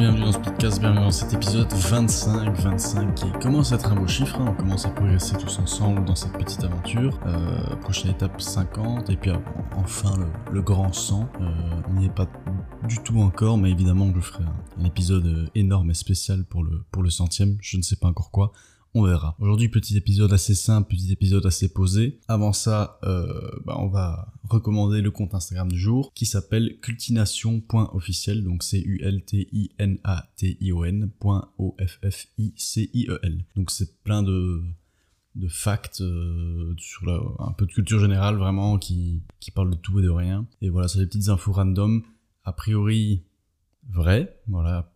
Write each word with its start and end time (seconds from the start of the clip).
Bienvenue 0.00 0.24
dans 0.24 0.32
ce 0.32 0.38
podcast, 0.38 0.80
bienvenue 0.80 1.00
dans 1.00 1.10
cet 1.10 1.34
épisode 1.34 1.70
25, 1.70 2.56
25 2.56 3.14
qui 3.14 3.30
commence 3.32 3.70
à 3.70 3.74
être 3.74 3.92
un 3.92 3.96
beau 3.96 4.06
chiffre, 4.06 4.40
hein. 4.40 4.46
on 4.48 4.54
commence 4.54 4.86
à 4.86 4.88
progresser 4.88 5.36
tous 5.36 5.58
ensemble 5.58 6.06
dans 6.06 6.14
cette 6.14 6.32
petite 6.32 6.64
aventure. 6.64 7.20
Euh, 7.26 7.76
prochaine 7.82 8.12
étape 8.12 8.40
50 8.40 9.10
et 9.10 9.16
puis 9.16 9.30
euh, 9.30 9.36
enfin 9.76 10.14
le, 10.50 10.62
grand 10.62 10.90
100. 10.90 11.28
Euh, 11.42 11.82
on 11.86 12.00
n'y 12.00 12.06
est 12.06 12.14
pas 12.14 12.26
du 12.88 12.96
tout 13.02 13.20
encore, 13.20 13.58
mais 13.58 13.70
évidemment 13.70 14.10
je 14.14 14.20
ferai 14.20 14.44
un, 14.44 14.82
un, 14.82 14.84
épisode 14.86 15.50
énorme 15.54 15.90
et 15.90 15.94
spécial 15.94 16.46
pour 16.46 16.64
le, 16.64 16.82
pour 16.90 17.02
le 17.02 17.10
centième, 17.10 17.58
je 17.60 17.76
ne 17.76 17.82
sais 17.82 17.96
pas 17.96 18.08
encore 18.08 18.30
quoi 18.30 18.52
on 18.94 19.02
verra. 19.02 19.36
Aujourd'hui, 19.38 19.68
petit 19.68 19.96
épisode 19.96 20.32
assez 20.32 20.54
simple, 20.54 20.90
petit 20.90 21.12
épisode 21.12 21.46
assez 21.46 21.72
posé. 21.72 22.18
Avant 22.28 22.52
ça, 22.52 22.98
euh, 23.04 23.50
bah, 23.64 23.76
on 23.78 23.88
va 23.88 24.32
recommander 24.42 25.00
le 25.00 25.10
compte 25.10 25.34
Instagram 25.34 25.70
du 25.70 25.78
jour 25.78 26.12
qui 26.14 26.26
s'appelle 26.26 26.78
cultination.officiel, 26.80 28.42
donc 28.42 28.62
c 28.62 28.82
u 28.84 29.00
l 29.02 29.24
t 29.24 29.48
i 29.52 29.70
n 29.78 29.98
a 30.04 30.28
t 30.36 30.56
i 30.60 30.72
o 30.72 30.84
O 31.58 31.76
F 31.78 31.98
F 32.10 32.26
I 32.38 32.52
C 32.56 32.90
I 32.92 33.06
E 33.08 33.20
L. 33.22 33.44
Donc 33.56 33.70
c'est 33.70 34.02
plein 34.02 34.22
de 34.22 34.62
de 35.36 35.46
facts 35.46 36.00
euh, 36.00 36.74
sur 36.76 37.08
un 37.38 37.52
peu 37.52 37.64
de 37.64 37.72
culture 37.72 38.00
générale 38.00 38.36
vraiment 38.36 38.78
qui 38.78 39.22
qui 39.38 39.52
parle 39.52 39.70
de 39.70 39.76
tout 39.76 40.00
et 40.00 40.02
de 40.02 40.10
rien. 40.10 40.46
Et 40.60 40.70
voilà, 40.70 40.88
c'est 40.88 40.98
des 40.98 41.06
petites 41.06 41.28
infos 41.28 41.52
random 41.52 42.02
a 42.44 42.52
priori 42.52 43.22
vraies, 43.88 44.36
voilà 44.48 44.92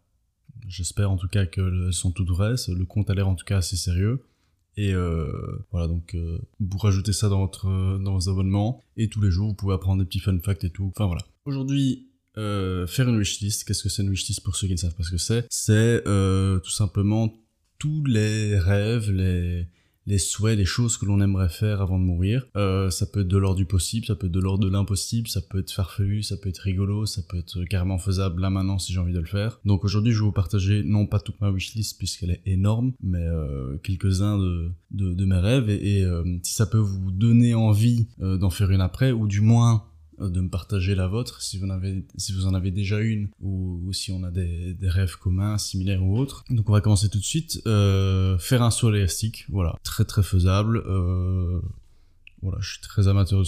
J'espère 0.66 1.10
en 1.10 1.16
tout 1.16 1.28
cas 1.28 1.46
qu'elles 1.46 1.92
sont 1.92 2.10
toutes 2.10 2.30
vraies. 2.30 2.54
Le 2.68 2.84
compte 2.84 3.10
a 3.10 3.14
l'air 3.14 3.28
en 3.28 3.34
tout 3.34 3.44
cas 3.44 3.58
assez 3.58 3.76
sérieux. 3.76 4.22
Et 4.76 4.92
euh, 4.92 5.30
voilà, 5.70 5.86
donc 5.86 6.14
euh, 6.14 6.38
vous 6.58 6.78
rajoutez 6.78 7.12
ça 7.12 7.28
dans, 7.28 7.40
votre, 7.40 7.66
dans 7.98 8.12
vos 8.12 8.28
abonnements. 8.28 8.82
Et 8.96 9.08
tous 9.08 9.20
les 9.20 9.30
jours, 9.30 9.48
vous 9.48 9.54
pouvez 9.54 9.74
apprendre 9.74 10.02
des 10.02 10.06
petits 10.06 10.20
fun 10.20 10.38
facts 10.40 10.64
et 10.64 10.70
tout. 10.70 10.90
Enfin 10.94 11.06
voilà. 11.06 11.22
Aujourd'hui, 11.44 12.08
euh, 12.36 12.86
faire 12.86 13.08
une 13.08 13.18
wishlist. 13.18 13.64
Qu'est-ce 13.64 13.82
que 13.82 13.88
c'est 13.88 14.02
une 14.02 14.10
wishlist 14.10 14.42
pour 14.42 14.56
ceux 14.56 14.66
qui 14.66 14.72
ne 14.72 14.78
savent 14.78 14.94
pas 14.94 15.04
ce 15.04 15.10
que 15.10 15.18
c'est? 15.18 15.46
C'est 15.50 16.02
tout 16.04 16.70
simplement 16.70 17.32
tous 17.78 18.04
les 18.06 18.58
rêves, 18.58 19.10
les, 19.10 19.66
les 20.06 20.18
souhaits, 20.18 20.58
les 20.58 20.64
choses 20.64 20.96
que 20.96 21.06
l'on 21.06 21.20
aimerait 21.20 21.48
faire 21.48 21.80
avant 21.80 21.98
de 21.98 22.04
mourir. 22.04 22.46
Euh, 22.56 22.90
ça 22.90 23.06
peut 23.06 23.20
être 23.20 23.28
de 23.28 23.38
l'ordre 23.38 23.56
du 23.56 23.66
possible, 23.66 24.06
ça 24.06 24.14
peut 24.14 24.26
être 24.26 24.32
de 24.32 24.40
l'ordre 24.40 24.64
de 24.64 24.70
l'impossible, 24.70 25.28
ça 25.28 25.40
peut 25.40 25.60
être 25.60 25.70
farfelu, 25.70 26.22
ça 26.22 26.36
peut 26.36 26.48
être 26.48 26.58
rigolo, 26.58 27.06
ça 27.06 27.22
peut 27.28 27.38
être 27.38 27.64
carrément 27.64 27.98
faisable 27.98 28.42
là 28.42 28.50
maintenant 28.50 28.78
si 28.78 28.92
j'ai 28.92 29.00
envie 29.00 29.12
de 29.12 29.20
le 29.20 29.26
faire. 29.26 29.60
Donc 29.64 29.84
aujourd'hui 29.84 30.12
je 30.12 30.18
vais 30.18 30.26
vous 30.26 30.32
partager 30.32 30.82
non 30.84 31.06
pas 31.06 31.20
toute 31.20 31.40
ma 31.40 31.50
wishlist 31.50 31.98
puisqu'elle 31.98 32.30
est 32.30 32.42
énorme, 32.46 32.92
mais 33.02 33.26
euh, 33.26 33.76
quelques-uns 33.82 34.38
de, 34.38 35.24
mes 35.24 35.38
rêves 35.38 35.70
et, 35.70 36.02
euh, 36.04 36.22
si 36.42 36.54
ça 36.54 36.66
peut 36.66 36.78
vous 36.78 37.10
donner 37.10 37.54
envie 37.54 38.08
d'en 38.18 38.50
faire 38.50 38.70
une 38.70 38.80
après 38.80 39.12
ou 39.12 39.26
du 39.26 39.40
moins 39.40 39.84
de 40.18 40.40
me 40.40 40.48
partager 40.48 40.94
la 40.94 41.06
vôtre 41.06 41.42
si 41.42 41.58
vous 41.58 41.66
en 41.66 41.70
avez 41.70 42.04
si 42.16 42.32
vous 42.32 42.46
en 42.46 42.54
avez 42.54 42.70
déjà 42.70 43.00
une 43.00 43.28
ou, 43.40 43.80
ou 43.84 43.92
si 43.92 44.12
on 44.12 44.22
a 44.24 44.30
des, 44.30 44.74
des, 44.74 44.88
rêves 44.88 45.16
communs 45.16 45.58
similaires 45.58 46.02
ou 46.04 46.18
autres. 46.18 46.44
Donc 46.50 46.68
on 46.68 46.72
va 46.72 46.80
commencer 46.80 47.08
tout 47.08 47.18
de 47.18 47.24
suite. 47.24 47.60
Euh, 47.66 48.38
faire 48.38 48.62
un 48.62 48.70
saut 48.70 48.94
élastique 48.94 49.46
voilà. 49.48 49.76
Très 49.82 50.04
très 50.04 50.22
faisable. 50.22 50.78
Euh, 50.86 51.60
voilà 52.44 52.58
je 52.60 52.72
suis 52.72 52.80
très 52.80 53.08
amateur 53.08 53.40
de 53.40 53.44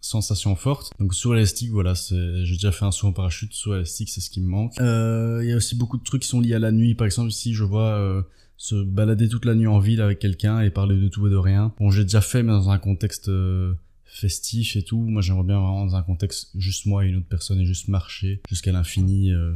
sensations, 0.00 0.54
fortes. 0.54 0.92
Donc 1.00 1.14
saut 1.14 1.34
élastique 1.34 1.70
voilà 1.70 1.94
j'ai 1.94 2.54
déjà 2.54 2.72
fait 2.72 2.84
un 2.84 2.92
saut 2.92 3.08
en 3.08 3.12
parachute. 3.12 3.52
Saut 3.54 3.74
élastique 3.74 4.10
c'est 4.10 4.20
ce 4.20 4.30
qui 4.30 4.40
me 4.40 4.48
manque. 4.48 4.78
Euh, 4.80 5.40
il 5.42 5.48
y 5.48 5.52
a 5.52 5.56
aussi 5.56 5.74
beaucoup 5.74 5.96
de 5.96 6.04
trucs 6.04 6.22
qui 6.22 6.28
sont 6.28 6.40
liés 6.40 6.54
à 6.54 6.58
la 6.58 6.70
nuit. 6.70 6.94
Par 6.94 7.06
exemple 7.06 7.30
ici 7.30 7.54
je 7.54 7.64
vois 7.64 7.90
euh, 7.90 8.22
se 8.56 8.74
balader 8.82 9.28
toute 9.28 9.46
la 9.46 9.54
nuit 9.54 9.66
en 9.66 9.78
ville 9.78 10.02
avec 10.02 10.18
quelqu'un 10.18 10.60
et 10.60 10.70
parler 10.70 11.00
de 11.00 11.08
tout 11.08 11.26
et 11.26 11.30
de 11.30 11.36
rien. 11.36 11.72
Bon 11.78 11.90
j'ai 11.90 12.04
déjà 12.04 12.20
fait 12.20 12.42
mais 12.42 12.52
dans 12.52 12.70
un 12.70 12.78
contexte 12.78 13.28
euh, 13.30 13.72
festif 14.08 14.76
et 14.76 14.82
tout. 14.82 14.98
Moi, 14.98 15.22
j'aimerais 15.22 15.44
bien 15.44 15.60
vraiment 15.60 15.86
dans 15.86 15.94
un 15.94 16.02
contexte 16.02 16.50
juste 16.56 16.86
moi 16.86 17.04
et 17.04 17.08
une 17.08 17.16
autre 17.16 17.28
personne 17.28 17.60
et 17.60 17.66
juste 17.66 17.88
marcher 17.88 18.40
jusqu'à 18.48 18.72
l'infini 18.72 19.32
euh, 19.32 19.54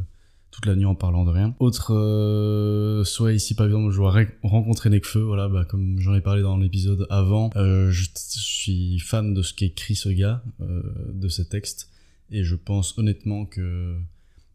toute 0.51 0.65
la 0.65 0.75
nuit 0.75 0.85
en 0.85 0.95
parlant 0.95 1.25
de 1.25 1.31
rien. 1.31 1.55
Autre 1.59 1.93
euh, 1.93 3.03
soit 3.03 3.33
ici 3.33 3.55
par 3.55 3.65
exemple, 3.65 3.91
je 3.91 3.97
dois 3.97 4.15
rencontrer 4.43 4.89
Nekfeu, 4.89 5.21
voilà, 5.21 5.49
bah, 5.49 5.65
comme 5.65 5.99
j'en 5.99 6.13
ai 6.15 6.21
parlé 6.21 6.41
dans 6.41 6.57
l'épisode 6.57 7.07
avant, 7.09 7.49
euh, 7.55 7.89
je, 7.91 8.03
je, 8.03 8.39
suis 8.39 8.99
fan 8.99 9.33
de 9.33 9.41
ce 9.41 9.53
qu'écrit 9.53 9.95
ce 9.95 10.09
gars, 10.09 10.43
de 10.59 11.27
ses 11.27 11.49
textes, 11.49 11.89
et 12.31 12.43
je 12.43 12.55
pense 12.55 12.97
honnêtement 12.97 13.45
que 13.45 13.97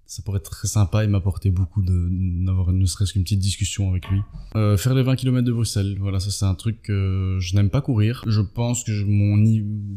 ça 0.09 0.23
pourrait 0.23 0.39
être 0.39 0.51
très 0.51 0.69
sympa 0.69 1.05
et 1.05 1.07
m'apporter 1.07 1.51
beaucoup 1.51 1.83
de 1.83 2.09
d'avoir 2.47 2.73
ne 2.73 2.87
serait-ce 2.87 3.13
qu'une 3.13 3.25
petite 3.25 3.41
discussion 3.41 3.91
avec 3.91 4.09
lui. 4.09 4.21
Euh, 4.57 4.79
faire 4.79 4.95
les 4.95 5.03
20 5.03 5.17
km 5.17 5.47
de 5.47 5.53
Bruxelles, 5.53 5.99
voilà, 6.01 6.19
ça 6.19 6.31
c'est 6.31 6.47
un 6.47 6.55
truc 6.55 6.81
que 6.81 7.37
je 7.41 7.55
n'aime 7.55 7.69
pas 7.69 7.83
courir. 7.83 8.25
Je 8.27 8.41
pense 8.41 8.85
que 8.85 9.05
mon 9.05 9.37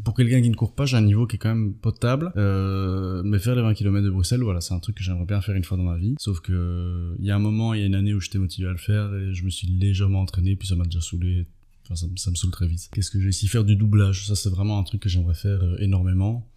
pour 0.03 0.13
quelqu'un 0.13 0.41
qui 0.41 0.49
ne 0.49 0.55
court 0.55 0.75
pas, 0.75 0.85
j'ai 0.85 0.97
un 0.97 1.01
niveau 1.01 1.27
qui 1.27 1.37
est 1.37 1.39
quand 1.39 1.55
même 1.55 1.73
potable. 1.73 2.33
Euh, 2.35 3.23
mais 3.23 3.39
faire 3.39 3.55
les 3.55 3.61
20 3.61 3.73
km 3.73 4.03
de 4.03 4.11
Bruxelles, 4.11 4.41
voilà, 4.41 4.59
c'est 4.59 4.73
un 4.73 4.79
truc 4.79 4.97
que 4.97 5.03
j'aimerais 5.03 5.25
bien 5.25 5.39
faire 5.39 5.55
une 5.55 5.63
fois 5.63 5.77
dans 5.77 5.83
ma 5.83 5.97
vie. 5.97 6.15
Sauf 6.19 6.41
que 6.41 7.15
il 7.17 7.25
y 7.25 7.31
a 7.31 7.35
un 7.37 7.39
moment, 7.39 7.73
il 7.73 7.79
y 7.79 7.83
a 7.83 7.85
une 7.85 7.95
année 7.95 8.13
où 8.13 8.19
j'étais 8.19 8.37
motivé 8.37 8.67
à 8.67 8.71
le 8.73 8.77
faire 8.77 9.15
et 9.15 9.33
je 9.33 9.45
me 9.45 9.49
suis 9.49 9.67
légèrement 9.67 10.19
entraîné, 10.19 10.57
puis 10.57 10.67
ça 10.67 10.75
m'a 10.75 10.83
déjà. 10.83 10.99
Enfin, 10.99 11.95
ça, 11.95 12.07
ça 12.17 12.31
me 12.31 12.35
saoule 12.35 12.51
très 12.51 12.67
vite. 12.67 12.89
Qu'est-ce 12.91 13.11
que 13.11 13.21
j'ai 13.21 13.29
ici 13.29 13.47
faire 13.47 13.63
du 13.63 13.77
doublage? 13.77 14.27
Ça 14.27 14.35
c'est 14.35 14.49
vraiment 14.49 14.77
un 14.77 14.83
truc 14.83 15.01
que 15.01 15.09
j'aimerais 15.09 15.35
faire 15.35 15.63
euh, 15.63 15.77
énormément 15.79 16.50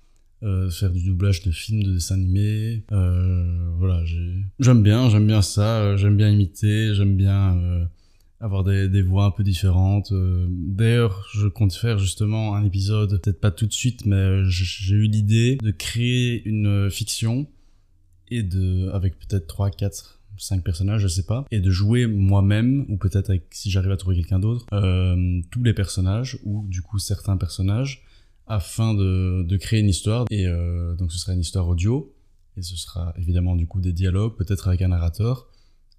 euh, 0.45 0.69
faire 0.69 0.91
du 0.91 1.03
doublage 1.03 1.43
de 1.43 1.51
films, 1.51 1.83
de 1.83 1.93
dessins 1.95 2.17
animés. 2.17 2.85
Euh, 2.93 3.71
voilà, 3.79 4.05
j'aime 4.61 4.83
bien, 4.83 5.09
j'aime 5.09 5.27
bien 5.27 5.41
ça, 5.41 5.79
euh, 5.79 5.97
j'aime 5.97 6.19
bien 6.19 6.29
imiter, 6.29 6.95
j'aime 6.95 7.17
bien 7.17 7.89
avoir 8.41 8.63
des, 8.63 9.01
voix 9.01 9.25
un 9.25 9.31
peu 9.31 9.43
différentes. 9.43 10.13
D'ailleurs, 10.13 11.27
je 11.33 11.49
compte 11.49 11.73
faire 11.73 11.99
justement 11.99 12.55
un 12.55 12.63
épisode, 12.63 13.23
peut-être 13.23 13.41
pas 13.41 13.53
tout 13.53 13.67
de 13.67 13.73
suite, 13.73 14.05
mais 14.05 14.45
j'ai 14.45 14.97
eu 14.97 15.07
l'idée 15.07 15.57
de 15.63 15.71
créer 15.71 16.47
une 16.47 16.91
fiction 16.91 17.47
et 18.31 18.43
de, 18.43 18.91
avec 18.91 19.19
peut-être 19.19 19.47
3, 19.47 19.71
4, 19.71 20.21
5 20.37 20.63
personnages, 20.63 21.01
je 21.01 21.09
sais 21.09 21.23
pas, 21.23 21.47
et 21.53 21.61
de 21.61 21.71
jouer 21.71 22.07
moi-même, 22.07 22.85
ou 22.91 22.99
peut-être 22.99 23.33
si 23.51 23.71
j'arrive 23.71 23.93
à 23.93 23.97
trouver 23.97 24.17
quelqu'un 24.17 24.41
d'autre, 24.41 24.67
tous 25.51 25.63
les 25.63 25.73
personnages, 25.73 26.39
ou 26.45 26.67
du 26.69 26.83
coup 26.83 26.99
certains 26.99 27.39
personnages, 27.39 28.05
afin 28.47 28.95
de, 28.95 29.43
de 29.43 29.57
créer 29.57 29.81
une 29.81 29.89
histoire. 29.89 30.27
Et 30.31 30.47
euh, 30.47 30.95
donc 30.97 31.13
ce 31.13 31.19
sera 31.19 31.33
une 31.33 31.41
histoire 31.41 31.69
audio, 31.69 32.15
et 32.57 32.63
ce 32.63 32.77
sera 32.77 33.13
évidemment 33.17 33.57
du 33.57 33.67
coup 33.67 33.81
des 33.81 33.93
dialogues, 33.93 34.37
peut-être 34.37 34.69
avec 34.69 34.83
un 34.83 34.89
narrateur. 34.89 35.49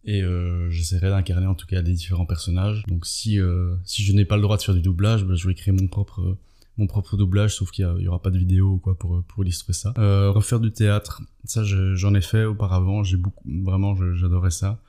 Et 0.07 0.22
euh, 0.22 0.69
j'essaierai 0.69 1.09
d'incarner 1.09 1.47
en 1.47 1.55
tout 1.55 1.66
cas 1.66 1.81
les 1.81 1.94
différents 1.94 2.28
personnages. 2.28 2.84
Donc 2.88 3.05
si 3.05 3.39
si 3.84 4.03
je 4.03 4.13
n'ai 4.13 4.25
pas 4.25 4.35
le 4.35 4.44
droit 4.44 4.57
de 4.57 4.61
faire 4.61 4.75
du 4.75 4.81
doublage, 4.81 5.25
ben, 5.25 5.35
je 5.35 5.47
vais 5.47 5.55
créer 5.55 5.73
mon 5.73 5.88
propre 5.88 6.38
mon 6.78 6.88
propre 6.88 7.16
doublage, 7.16 7.55
sauf 7.55 7.72
qu'il 7.72 7.85
y, 8.00 8.07
aura 8.07 8.22
pas 8.22 8.31
de 8.31 8.38
vidéo 8.38 8.78
quoi 8.78 8.97
pour 8.97 9.23
pour 9.23 9.44
illustrer 9.44 9.73
ça. 9.73 9.94
Euh, 9.97 10.31
refaire 10.31 10.59
du 10.59 10.72
théâtre, 10.72 11.22
ça 11.45 11.63
j'en 11.63 12.13
ai 12.13 12.22
fait 12.22 12.45
auparavant, 12.45 13.03
j'ai 13.03 13.17
beaucoup 13.17 13.44
vraiment 13.63 13.95
j'adorais 14.16 14.51
ça 14.51 14.81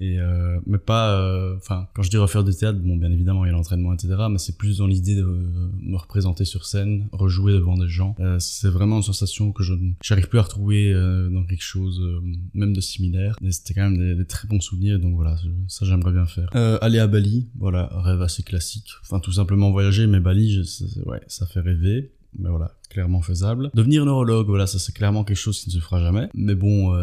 et 0.00 0.18
euh, 0.18 0.58
mais 0.66 0.78
pas 0.78 1.20
euh, 1.20 1.56
enfin 1.56 1.88
quand 1.94 2.02
je 2.02 2.10
dis 2.10 2.16
refaire 2.16 2.44
du 2.44 2.54
théâtre 2.54 2.78
bon 2.78 2.96
bien 2.96 3.10
évidemment 3.10 3.44
il 3.44 3.48
y 3.48 3.50
a 3.50 3.54
l'entraînement 3.54 3.92
etc 3.92 4.14
mais 4.30 4.38
c'est 4.38 4.56
plus 4.56 4.78
dans 4.78 4.86
l'idée 4.86 5.16
de 5.16 5.24
me 5.24 5.96
représenter 5.96 6.44
sur 6.44 6.66
scène 6.66 7.08
rejouer 7.12 7.52
devant 7.52 7.76
des 7.76 7.88
gens. 7.88 8.14
Euh, 8.20 8.38
c'est 8.38 8.68
vraiment 8.68 8.96
une 8.96 9.02
sensation 9.02 9.52
que 9.52 9.62
je 9.62 9.74
j'arrive 10.02 10.28
plus 10.28 10.38
à 10.38 10.42
retrouver 10.42 10.92
euh, 10.92 11.28
dans 11.30 11.44
quelque 11.44 11.62
chose 11.62 12.00
euh, 12.00 12.20
même 12.54 12.72
de 12.72 12.80
similaire. 12.80 13.36
Mais 13.40 13.52
c'était 13.52 13.74
quand 13.74 13.90
même 13.90 14.16
des, 14.16 14.24
très 14.24 14.46
bons 14.48 14.60
souvenirs 14.60 14.98
donc 14.98 15.14
voilà 15.14 15.36
ça 15.68 15.86
j'aimerais 15.86 16.12
bien 16.12 16.26
faire. 16.26 16.50
Euh, 16.54 16.78
aller 16.80 16.98
à 16.98 17.06
Bali 17.06 17.48
voilà 17.58 17.88
rêve 17.92 18.22
assez 18.22 18.42
classique. 18.42 18.90
Enfin 19.02 19.20
tout 19.20 19.32
simplement 19.32 19.70
voyager 19.70 20.06
mais 20.06 20.20
Bali 20.20 20.62
ouais 21.06 21.20
ça 21.26 21.46
fait 21.46 21.60
rêver. 21.60 22.12
Mais 22.38 22.50
voilà 22.50 22.72
clairement 22.90 23.22
faisable. 23.22 23.70
Devenir 23.74 24.04
neurologue 24.04 24.46
voilà 24.46 24.66
ça 24.66 24.78
c'est 24.78 24.92
clairement 24.92 25.24
quelque 25.24 25.38
chose 25.38 25.60
qui 25.60 25.70
ne 25.70 25.74
se 25.74 25.80
fera 25.80 26.00
jamais. 26.00 26.28
Mais 26.34 26.54
bon 26.54 26.94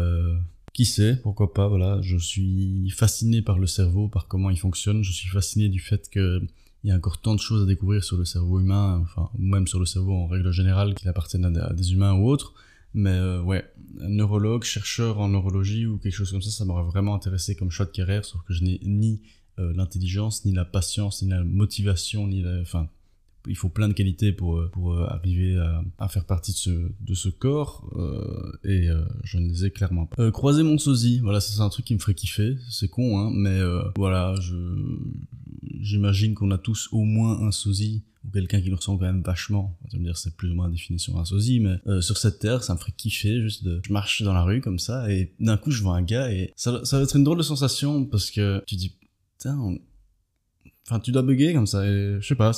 qui 0.76 0.84
sait, 0.84 1.16
pourquoi 1.22 1.54
pas, 1.54 1.68
voilà, 1.68 2.02
je 2.02 2.18
suis 2.18 2.90
fasciné 2.90 3.40
par 3.40 3.58
le 3.58 3.66
cerveau, 3.66 4.08
par 4.08 4.28
comment 4.28 4.50
il 4.50 4.58
fonctionne, 4.58 5.02
je 5.02 5.10
suis 5.10 5.30
fasciné 5.30 5.70
du 5.70 5.80
fait 5.80 6.10
que 6.10 6.42
il 6.84 6.90
y 6.90 6.92
a 6.92 6.96
encore 6.96 7.18
tant 7.18 7.34
de 7.34 7.40
choses 7.40 7.62
à 7.62 7.66
découvrir 7.66 8.04
sur 8.04 8.18
le 8.18 8.26
cerveau 8.26 8.60
humain, 8.60 9.00
enfin, 9.02 9.30
ou 9.38 9.42
même 9.42 9.66
sur 9.66 9.80
le 9.80 9.86
cerveau 9.86 10.12
en 10.12 10.26
règle 10.26 10.50
générale, 10.50 10.94
qui 10.94 11.08
appartiennent 11.08 11.46
à 11.56 11.72
des 11.72 11.94
humains 11.94 12.12
ou 12.12 12.28
autres. 12.28 12.52
Mais 12.92 13.08
euh, 13.08 13.40
ouais, 13.40 13.64
neurologue, 14.02 14.64
chercheur 14.64 15.18
en 15.18 15.28
neurologie 15.28 15.86
ou 15.86 15.96
quelque 15.96 16.14
chose 16.14 16.30
comme 16.30 16.42
ça, 16.42 16.50
ça 16.50 16.66
m'aurait 16.66 16.84
vraiment 16.84 17.14
intéressé 17.14 17.56
comme 17.56 17.70
choix 17.70 17.86
de 17.86 17.92
carrière, 17.92 18.26
sauf 18.26 18.42
que 18.46 18.52
je 18.52 18.62
n'ai 18.62 18.78
ni 18.84 19.22
euh, 19.58 19.72
l'intelligence, 19.74 20.44
ni 20.44 20.52
la 20.52 20.66
patience, 20.66 21.22
ni 21.22 21.30
la 21.30 21.42
motivation, 21.42 22.26
ni 22.26 22.42
la, 22.42 22.60
enfin, 22.60 22.90
il 23.48 23.56
faut 23.56 23.68
plein 23.68 23.88
de 23.88 23.92
qualités 23.92 24.32
pour, 24.32 24.56
euh, 24.56 24.68
pour 24.72 24.92
euh, 24.92 25.06
arriver 25.06 25.56
à, 25.56 25.82
à 25.98 26.08
faire 26.08 26.24
partie 26.24 26.52
de 26.52 26.56
ce, 26.56 26.70
de 27.00 27.14
ce 27.14 27.28
corps 27.28 27.88
euh, 27.96 28.52
et 28.64 28.88
je 29.24 29.38
ne 29.38 29.48
les 29.48 29.66
ai 29.66 29.70
clairement 29.70 30.06
pas. 30.06 30.30
Croiser 30.30 30.62
mon 30.62 30.78
sosie, 30.78 31.20
voilà, 31.20 31.40
c'est 31.40 31.60
un 31.60 31.68
truc 31.68 31.86
qui 31.86 31.94
me 31.94 31.98
ferait 31.98 32.14
kiffer, 32.14 32.56
c'est 32.70 32.88
con, 32.88 33.18
hein, 33.18 33.30
mais 33.34 33.60
voilà, 33.96 34.34
j'imagine 35.80 36.34
qu'on 36.34 36.50
a 36.50 36.58
tous 36.58 36.88
au 36.92 37.04
moins 37.04 37.40
un 37.42 37.50
sosie 37.50 38.02
ou 38.24 38.30
quelqu'un 38.30 38.60
qui 38.60 38.70
nous 38.70 38.76
ressemble 38.76 39.00
quand 39.00 39.06
même 39.06 39.22
vachement. 39.22 39.76
Ça 39.90 39.96
veut 39.98 40.04
dire 40.04 40.16
c'est 40.16 40.36
plus 40.36 40.50
ou 40.50 40.54
moins 40.54 40.66
la 40.66 40.72
définition 40.72 41.14
d'un 41.14 41.24
sosie, 41.24 41.60
mais 41.60 41.78
sur 42.02 42.16
cette 42.16 42.38
terre, 42.38 42.62
ça 42.62 42.74
me 42.74 42.78
ferait 42.78 42.92
kiffer 42.96 43.40
juste 43.40 43.64
de... 43.64 43.80
Je 43.86 43.92
marche 43.92 44.22
dans 44.22 44.32
la 44.32 44.42
rue 44.42 44.60
comme 44.60 44.78
ça 44.78 45.10
et 45.12 45.32
d'un 45.40 45.56
coup 45.56 45.70
je 45.70 45.82
vois 45.82 45.96
un 45.96 46.02
gars 46.02 46.32
et 46.32 46.52
ça, 46.56 46.84
ça 46.84 46.98
va 46.98 47.04
être 47.04 47.16
une 47.16 47.24
drôle 47.24 47.38
de 47.38 47.42
sensation 47.42 48.04
parce 48.04 48.30
que 48.30 48.62
tu 48.66 48.76
dis, 48.76 48.96
putain, 49.38 49.58
on 49.58 49.78
Enfin, 50.88 51.00
tu 51.00 51.10
dois 51.10 51.22
bugger 51.22 51.52
comme 51.52 51.66
ça, 51.66 51.84
et 51.84 52.16
je 52.20 52.26
sais 52.26 52.36
pas, 52.36 52.52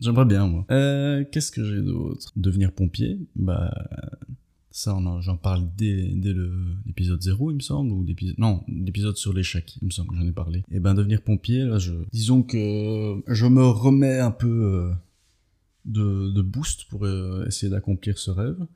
j'aimerais 0.00 0.24
bien, 0.24 0.46
moi. 0.46 0.64
Euh, 0.70 1.24
qu'est-ce 1.30 1.52
que 1.52 1.62
j'ai 1.62 1.82
d'autre? 1.82 2.32
Devenir 2.36 2.72
pompier? 2.72 3.18
Bah, 3.36 3.70
Ça, 4.70 4.96
j'en 5.20 5.36
parle 5.36 5.64
dès, 5.76 6.08
dès 6.14 6.34
l'épisode 6.86 7.22
0, 7.22 7.50
il 7.50 7.54
me 7.56 7.60
semble, 7.60 7.92
ou 7.92 8.02
l'épisode, 8.02 8.38
non, 8.38 8.62
l'épisode 8.68 9.16
sur 9.16 9.32
l'échec, 9.34 9.76
il 9.82 9.86
me 9.86 9.90
semble 9.90 10.14
j'en 10.16 10.26
ai 10.26 10.32
parlé. 10.32 10.62
Et 10.70 10.80
ben, 10.80 10.94
devenir 10.94 11.20
pompier, 11.22 11.64
là, 11.64 11.78
je, 11.78 11.92
disons 12.12 12.42
que 12.42 13.22
je 13.26 13.46
me 13.46 13.66
remets 13.66 14.20
un 14.20 14.30
peu 14.30 14.48
euh, 14.48 14.90
de, 15.84 16.30
de 16.30 16.42
boost 16.42 16.84
pour 16.88 17.04
euh, 17.04 17.44
essayer 17.46 17.70
d'accomplir 17.70 18.18
ce 18.18 18.30
rêve. 18.30 18.66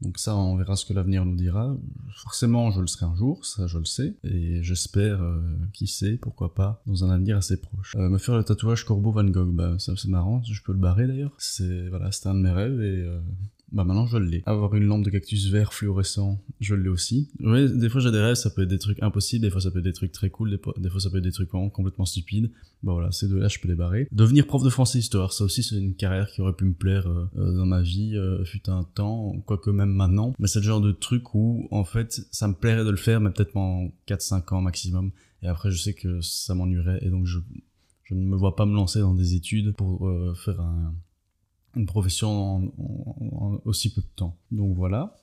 Donc 0.00 0.18
ça, 0.18 0.36
on 0.36 0.56
verra 0.56 0.76
ce 0.76 0.84
que 0.84 0.92
l'avenir 0.92 1.24
nous 1.24 1.34
dira. 1.34 1.76
Forcément, 2.14 2.70
je 2.70 2.80
le 2.80 2.86
serai 2.86 3.06
un 3.06 3.16
jour, 3.16 3.44
ça 3.44 3.66
je 3.66 3.78
le 3.78 3.84
sais, 3.84 4.16
et 4.22 4.62
j'espère, 4.62 5.20
euh, 5.20 5.40
qui 5.72 5.86
sait, 5.88 6.16
pourquoi 6.16 6.54
pas, 6.54 6.82
dans 6.86 7.04
un 7.04 7.10
avenir 7.10 7.36
assez 7.36 7.60
proche. 7.60 7.96
Euh, 7.96 8.08
me 8.08 8.18
faire 8.18 8.36
le 8.36 8.44
tatouage 8.44 8.84
Corbeau 8.84 9.10
Van 9.10 9.24
Gogh, 9.24 9.52
bah 9.52 9.76
c'est 9.78 10.04
marrant, 10.06 10.42
je 10.44 10.62
peux 10.62 10.72
le 10.72 10.78
barrer 10.78 11.06
d'ailleurs. 11.06 11.34
C'est 11.38 11.88
voilà, 11.88 12.12
c'était 12.12 12.28
un 12.28 12.34
de 12.34 12.40
mes 12.40 12.50
rêves 12.50 12.80
et 12.80 13.02
euh, 13.02 13.20
bah 13.72 13.84
maintenant 13.84 14.06
je 14.06 14.16
l'ai. 14.16 14.42
Avoir 14.46 14.74
une 14.74 14.84
lampe 14.84 15.04
de 15.04 15.10
cactus 15.10 15.50
vert 15.50 15.74
fluorescent, 15.74 16.42
je 16.60 16.74
l'ai 16.74 16.88
aussi. 16.88 17.28
Oui, 17.40 17.70
des 17.70 17.88
fois 17.88 18.00
j'ai 18.00 18.10
des 18.10 18.20
rêves, 18.20 18.34
ça 18.34 18.50
peut 18.50 18.62
être 18.62 18.68
des 18.68 18.78
trucs 18.78 19.02
impossibles, 19.02 19.42
des 19.42 19.50
fois 19.50 19.60
ça 19.60 19.70
peut 19.70 19.78
être 19.78 19.84
des 19.84 19.92
trucs 19.92 20.12
très 20.12 20.30
cool, 20.30 20.50
des 20.50 20.88
fois, 20.88 21.00
ça 21.00 21.10
peut 21.10 21.18
être 21.18 21.24
des 21.24 21.32
trucs 21.32 21.50
complètement 21.50 22.06
stupides. 22.06 22.50
Bah 22.82 22.92
voilà, 22.92 23.10
ces 23.10 23.28
deux-là, 23.28 23.48
je 23.48 23.58
peux 23.58 23.68
les 23.68 23.74
barrer. 23.74 24.08
Devenir 24.12 24.46
prof 24.46 24.62
de 24.62 24.70
français 24.70 24.98
histoire, 25.00 25.32
ça 25.32 25.44
aussi 25.44 25.62
c'est 25.62 25.76
une 25.76 25.94
carrière 25.94 26.30
qui 26.30 26.40
aurait 26.40 26.52
pu 26.52 26.64
me 26.64 26.74
plaire 26.74 27.08
euh, 27.08 27.28
euh, 27.36 27.52
dans 27.56 27.66
ma 27.66 27.82
vie, 27.82 28.16
euh, 28.16 28.44
fut 28.44 28.70
un 28.70 28.84
temps, 28.84 29.34
quoique 29.46 29.70
même 29.70 29.90
maintenant. 29.90 30.32
Mais 30.38 30.46
c'est 30.46 30.60
le 30.60 30.64
genre 30.64 30.80
de 30.80 30.92
truc 30.92 31.34
où 31.34 31.66
en 31.70 31.84
fait 31.84 32.20
ça 32.30 32.48
me 32.48 32.54
plairait 32.54 32.84
de 32.84 32.90
le 32.90 32.96
faire, 32.96 33.20
mais 33.20 33.30
peut-être 33.30 33.56
en 33.56 33.90
4-5 34.06 34.54
ans 34.54 34.60
maximum. 34.60 35.10
Et 35.42 35.48
après 35.48 35.70
je 35.70 35.76
sais 35.76 35.94
que 35.94 36.20
ça 36.20 36.54
m'ennuierait 36.54 36.98
et 37.02 37.10
donc 37.10 37.26
je, 37.26 37.38
je 38.04 38.14
ne 38.14 38.24
me 38.24 38.36
vois 38.36 38.56
pas 38.56 38.66
me 38.66 38.74
lancer 38.74 39.00
dans 39.00 39.14
des 39.14 39.34
études 39.34 39.72
pour 39.72 40.10
faire 40.36 40.60
un 40.60 40.94
une 41.78 41.86
profession 41.86 42.72
en, 42.78 43.60
aussi 43.64 43.92
peu 43.92 44.00
de 44.00 44.06
temps. 44.16 44.36
Donc 44.50 44.76
voilà. 44.76 45.16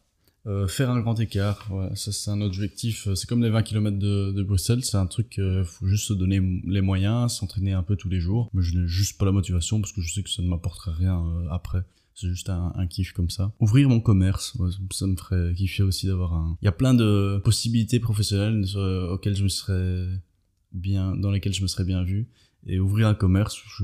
Euh, 0.47 0.67
faire 0.67 0.91
un 0.91 0.99
grand 0.99 1.19
écart, 1.19 1.71
ça 1.95 2.11
c'est 2.11 2.29
un 2.29 2.39
objectif. 2.41 3.07
Euh, 3.07 3.15
c'est 3.15 3.27
comme 3.27 3.41
les 3.41 3.49
20 3.49 3.63
km 3.63 3.97
de, 3.97 4.43
Bruxelles, 4.43 4.85
c'est 4.85 4.97
un 4.97 5.07
truc, 5.07 5.39
euh, 5.39 5.63
faut 5.63 5.87
juste 5.87 6.07
se 6.07 6.13
donner 6.13 6.39
les 6.67 6.81
moyens, 6.81 7.33
s'entraîner 7.33 7.73
un 7.73 7.81
peu 7.81 7.95
tous 7.95 8.09
les 8.09 8.19
jours. 8.19 8.51
Mais 8.53 8.61
je 8.61 8.77
n'ai 8.77 8.87
juste 8.87 9.17
pas 9.17 9.25
la 9.25 9.31
motivation 9.31 9.81
parce 9.81 9.91
que 9.91 10.01
je 10.01 10.13
sais 10.13 10.21
que 10.21 10.29
ça 10.29 10.43
ne 10.43 10.47
m'apporterait 10.47 10.93
rien 10.93 11.19
euh, 11.19 11.47
après. 11.49 11.83
C'est 12.13 12.27
juste 12.27 12.49
un, 12.49 12.71
un, 12.75 12.85
kiff 12.85 13.11
comme 13.11 13.31
ça. 13.31 13.51
Ouvrir 13.59 13.89
mon 13.89 13.99
commerce, 13.99 14.55
ça 14.91 15.07
me 15.07 15.15
ferait 15.17 15.53
kiffer 15.55 15.83
aussi 15.83 16.05
d'avoir 16.05 16.33
un. 16.33 16.57
Il 16.61 16.65
y 16.65 16.69
a 16.69 16.71
plein 16.71 16.93
de 16.93 17.41
possibilités 17.43 17.99
professionnelles 17.99 18.65
auxquelles 19.09 19.35
je 19.35 19.43
me 19.43 19.49
serais 19.49 20.07
bien, 20.71 21.15
dans 21.15 21.31
lesquelles 21.31 21.53
je 21.53 21.63
me 21.63 21.67
serais 21.67 21.83
bien 21.83 22.03
vu 22.03 22.29
et 22.67 22.79
ouvrir 22.79 23.07
un 23.07 23.13
commerce, 23.13 23.61
je, 23.67 23.83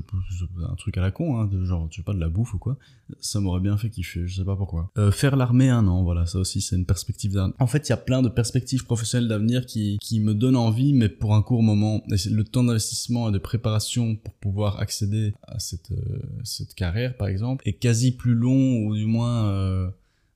un 0.67 0.75
truc 0.75 0.97
à 0.97 1.01
la 1.01 1.11
con, 1.11 1.39
hein, 1.39 1.45
de 1.45 1.63
genre, 1.63 1.87
je 1.91 1.97
sais 1.97 2.03
pas, 2.03 2.13
de 2.13 2.19
la 2.19 2.29
bouffe 2.29 2.53
ou 2.53 2.57
quoi, 2.57 2.77
ça 3.19 3.39
m'aurait 3.39 3.59
bien 3.59 3.77
fait 3.77 3.89
kiffer, 3.89 4.27
je 4.27 4.37
sais 4.37 4.45
pas 4.45 4.55
pourquoi. 4.55 4.91
Euh, 4.97 5.11
faire 5.11 5.35
l'armée 5.35 5.69
un 5.69 5.87
an, 5.87 6.03
voilà, 6.03 6.25
ça 6.25 6.39
aussi 6.39 6.61
c'est 6.61 6.75
une 6.75 6.85
perspective 6.85 7.33
d'un. 7.33 7.53
En 7.59 7.67
fait, 7.67 7.87
il 7.87 7.91
y 7.91 7.93
a 7.93 7.97
plein 7.97 8.21
de 8.21 8.29
perspectives 8.29 8.85
professionnelles 8.85 9.27
d'avenir 9.27 9.65
qui, 9.65 9.97
qui 10.01 10.19
me 10.19 10.33
donnent 10.33 10.55
envie, 10.55 10.93
mais 10.93 11.09
pour 11.09 11.35
un 11.35 11.41
court 11.41 11.63
moment. 11.63 12.03
Et 12.09 12.29
le 12.29 12.43
temps 12.43 12.63
d'investissement 12.63 13.29
et 13.29 13.31
de 13.31 13.37
préparation 13.37 14.15
pour 14.15 14.33
pouvoir 14.35 14.79
accéder 14.79 15.33
à 15.43 15.59
cette, 15.59 15.91
euh, 15.91 16.19
cette 16.43 16.73
carrière, 16.73 17.15
par 17.17 17.27
exemple, 17.27 17.67
est 17.67 17.73
quasi 17.73 18.11
plus 18.11 18.33
long, 18.35 18.85
ou 18.85 18.95
du 18.95 19.05
moins... 19.05 19.47
Euh, 19.49 19.89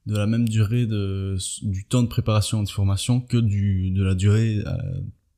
de 0.06 0.16
la 0.16 0.28
même 0.28 0.48
durée 0.48 0.86
de, 0.86 1.36
du 1.64 1.84
temps 1.84 2.04
de 2.04 2.08
préparation 2.08 2.62
et 2.62 2.66
de 2.66 2.70
formation 2.70 3.22
que 3.22 3.38
du, 3.38 3.90
de 3.90 4.04
la 4.04 4.14
durée 4.14 4.62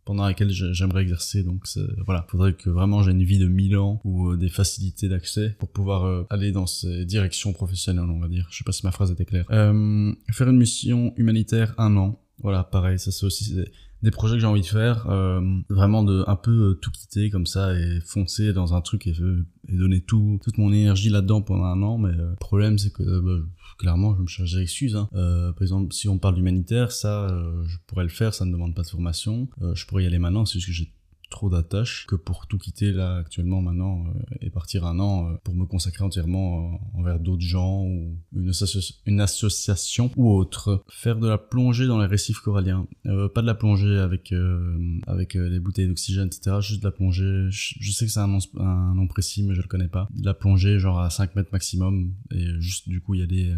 pendant 0.07 0.23
laquelle 0.23 0.49
j'aimerais 0.49 1.01
exercer. 1.01 1.43
Donc 1.43 1.67
voilà, 2.05 2.25
faudrait 2.29 2.53
que 2.53 2.69
vraiment 2.69 3.03
j'ai 3.03 3.11
une 3.11 3.23
vie 3.23 3.39
de 3.39 3.47
1000 3.47 3.77
ans 3.77 3.99
ou 4.05 4.29
euh, 4.29 4.37
des 4.37 4.47
facilités 4.47 5.09
d'accès 5.09 5.53
pour 5.59 5.69
pouvoir 5.69 6.05
euh, 6.05 6.25
aller 6.29 6.53
dans 6.53 6.65
ces 6.65 7.03
directions 7.03 7.51
professionnelles, 7.51 8.09
on 8.09 8.19
va 8.19 8.29
dire. 8.29 8.47
Je 8.49 8.57
sais 8.57 8.63
pas 8.63 8.71
si 8.71 8.85
ma 8.85 8.93
phrase 8.93 9.11
était 9.11 9.25
claire. 9.25 9.45
Euh, 9.51 10.13
faire 10.31 10.47
une 10.47 10.57
mission 10.57 11.13
humanitaire 11.17 11.75
un 11.77 11.97
an. 11.97 12.21
Voilà, 12.41 12.63
pareil, 12.63 12.99
ça 12.99 13.11
c'est 13.11 13.25
aussi 13.25 13.57
des 14.03 14.11
projets 14.11 14.35
que 14.35 14.41
j'ai 14.41 14.47
envie 14.47 14.61
de 14.61 14.65
faire, 14.67 15.07
euh, 15.09 15.41
vraiment 15.69 16.03
de 16.03 16.23
un 16.27 16.35
peu 16.35 16.77
tout 16.81 16.91
quitter 16.91 17.29
comme 17.29 17.45
ça 17.45 17.73
et 17.73 17.99
foncer 18.05 18.53
dans 18.53 18.73
un 18.73 18.81
truc 18.81 19.07
et, 19.07 19.15
et 19.69 19.75
donner 19.75 20.01
tout 20.01 20.39
toute 20.43 20.57
mon 20.57 20.71
énergie 20.71 21.09
là-dedans 21.09 21.41
pendant 21.41 21.65
un 21.65 21.81
an. 21.81 21.97
Mais 21.97 22.11
le 22.11 22.35
problème 22.39 22.77
c'est 22.77 22.91
que 22.93 23.19
bah, 23.19 23.45
clairement, 23.77 24.15
je 24.15 24.21
me 24.21 24.27
cherche 24.27 24.53
des 24.53 24.61
excuses. 24.61 24.95
Hein. 24.95 25.07
Euh, 25.13 25.51
par 25.53 25.61
exemple, 25.61 25.93
si 25.93 26.09
on 26.09 26.17
parle 26.17 26.35
d'humanitaire, 26.35 26.91
ça, 26.91 27.27
euh, 27.29 27.63
je 27.67 27.77
pourrais 27.87 28.03
le 28.03 28.09
faire, 28.09 28.33
ça 28.33 28.45
ne 28.45 28.51
demande 28.51 28.75
pas 28.75 28.81
de 28.81 28.87
formation. 28.87 29.47
Euh, 29.61 29.75
je 29.75 29.85
pourrais 29.85 30.03
y 30.03 30.07
aller 30.07 30.19
maintenant, 30.19 30.45
c'est 30.45 30.59
juste 30.59 30.67
que 30.67 30.73
j'ai 30.73 30.91
trop 31.29 31.49
d'attaches 31.49 32.05
que 32.07 32.15
pour 32.15 32.47
tout 32.47 32.57
quitter 32.57 32.91
là 32.91 33.15
actuellement 33.17 33.61
maintenant 33.61 34.05
euh, 34.07 34.35
et 34.41 34.49
partir 34.49 34.85
un 34.85 34.99
an 34.99 35.29
euh, 35.29 35.35
pour 35.43 35.53
me 35.55 35.65
consacrer 35.65 36.03
entièrement 36.03 36.73
euh, 36.73 36.99
envers 36.99 37.19
d'autres 37.19 37.45
gens 37.45 37.83
ou 37.83 38.17
une, 38.35 39.19
association 39.19 40.11
ou 40.15 40.31
autre. 40.31 40.83
Faire 40.89 41.17
de 41.17 41.27
la 41.27 41.37
plongée 41.37 41.87
dans 41.87 41.99
les 41.99 42.05
récifs 42.05 42.39
coralliens. 42.39 42.87
pas 43.03 43.41
de 43.41 43.47
la 43.47 43.55
plongée 43.55 43.97
avec 43.97 44.33
avec 45.07 45.33
les 45.33 45.59
bouteilles 45.59 45.87
d'oxygène, 45.87 46.27
etc. 46.27 46.57
Juste 46.61 46.81
de 46.81 46.87
la 46.87 46.91
plongée. 46.91 47.47
Je, 47.49 47.91
sais 47.91 48.05
que 48.05 48.11
c'est 48.11 48.19
un 48.19 48.27
nom, 48.27 48.39
un 48.57 48.93
nom 48.93 49.07
précis 49.07 49.43
mais 49.43 49.55
je 49.55 49.61
le 49.61 49.67
connais 49.67 49.87
pas. 49.87 50.07
De 50.13 50.25
la 50.25 50.33
plongée 50.33 50.79
genre 50.79 50.99
à 50.99 51.09
5 51.09 51.35
mètres 51.35 51.49
maximum 51.51 52.13
et 52.31 52.45
juste 52.59 52.87
du 52.87 53.01
coup 53.01 53.15
il 53.15 53.21
y 53.21 53.23
a 53.23 53.27
des 53.27 53.53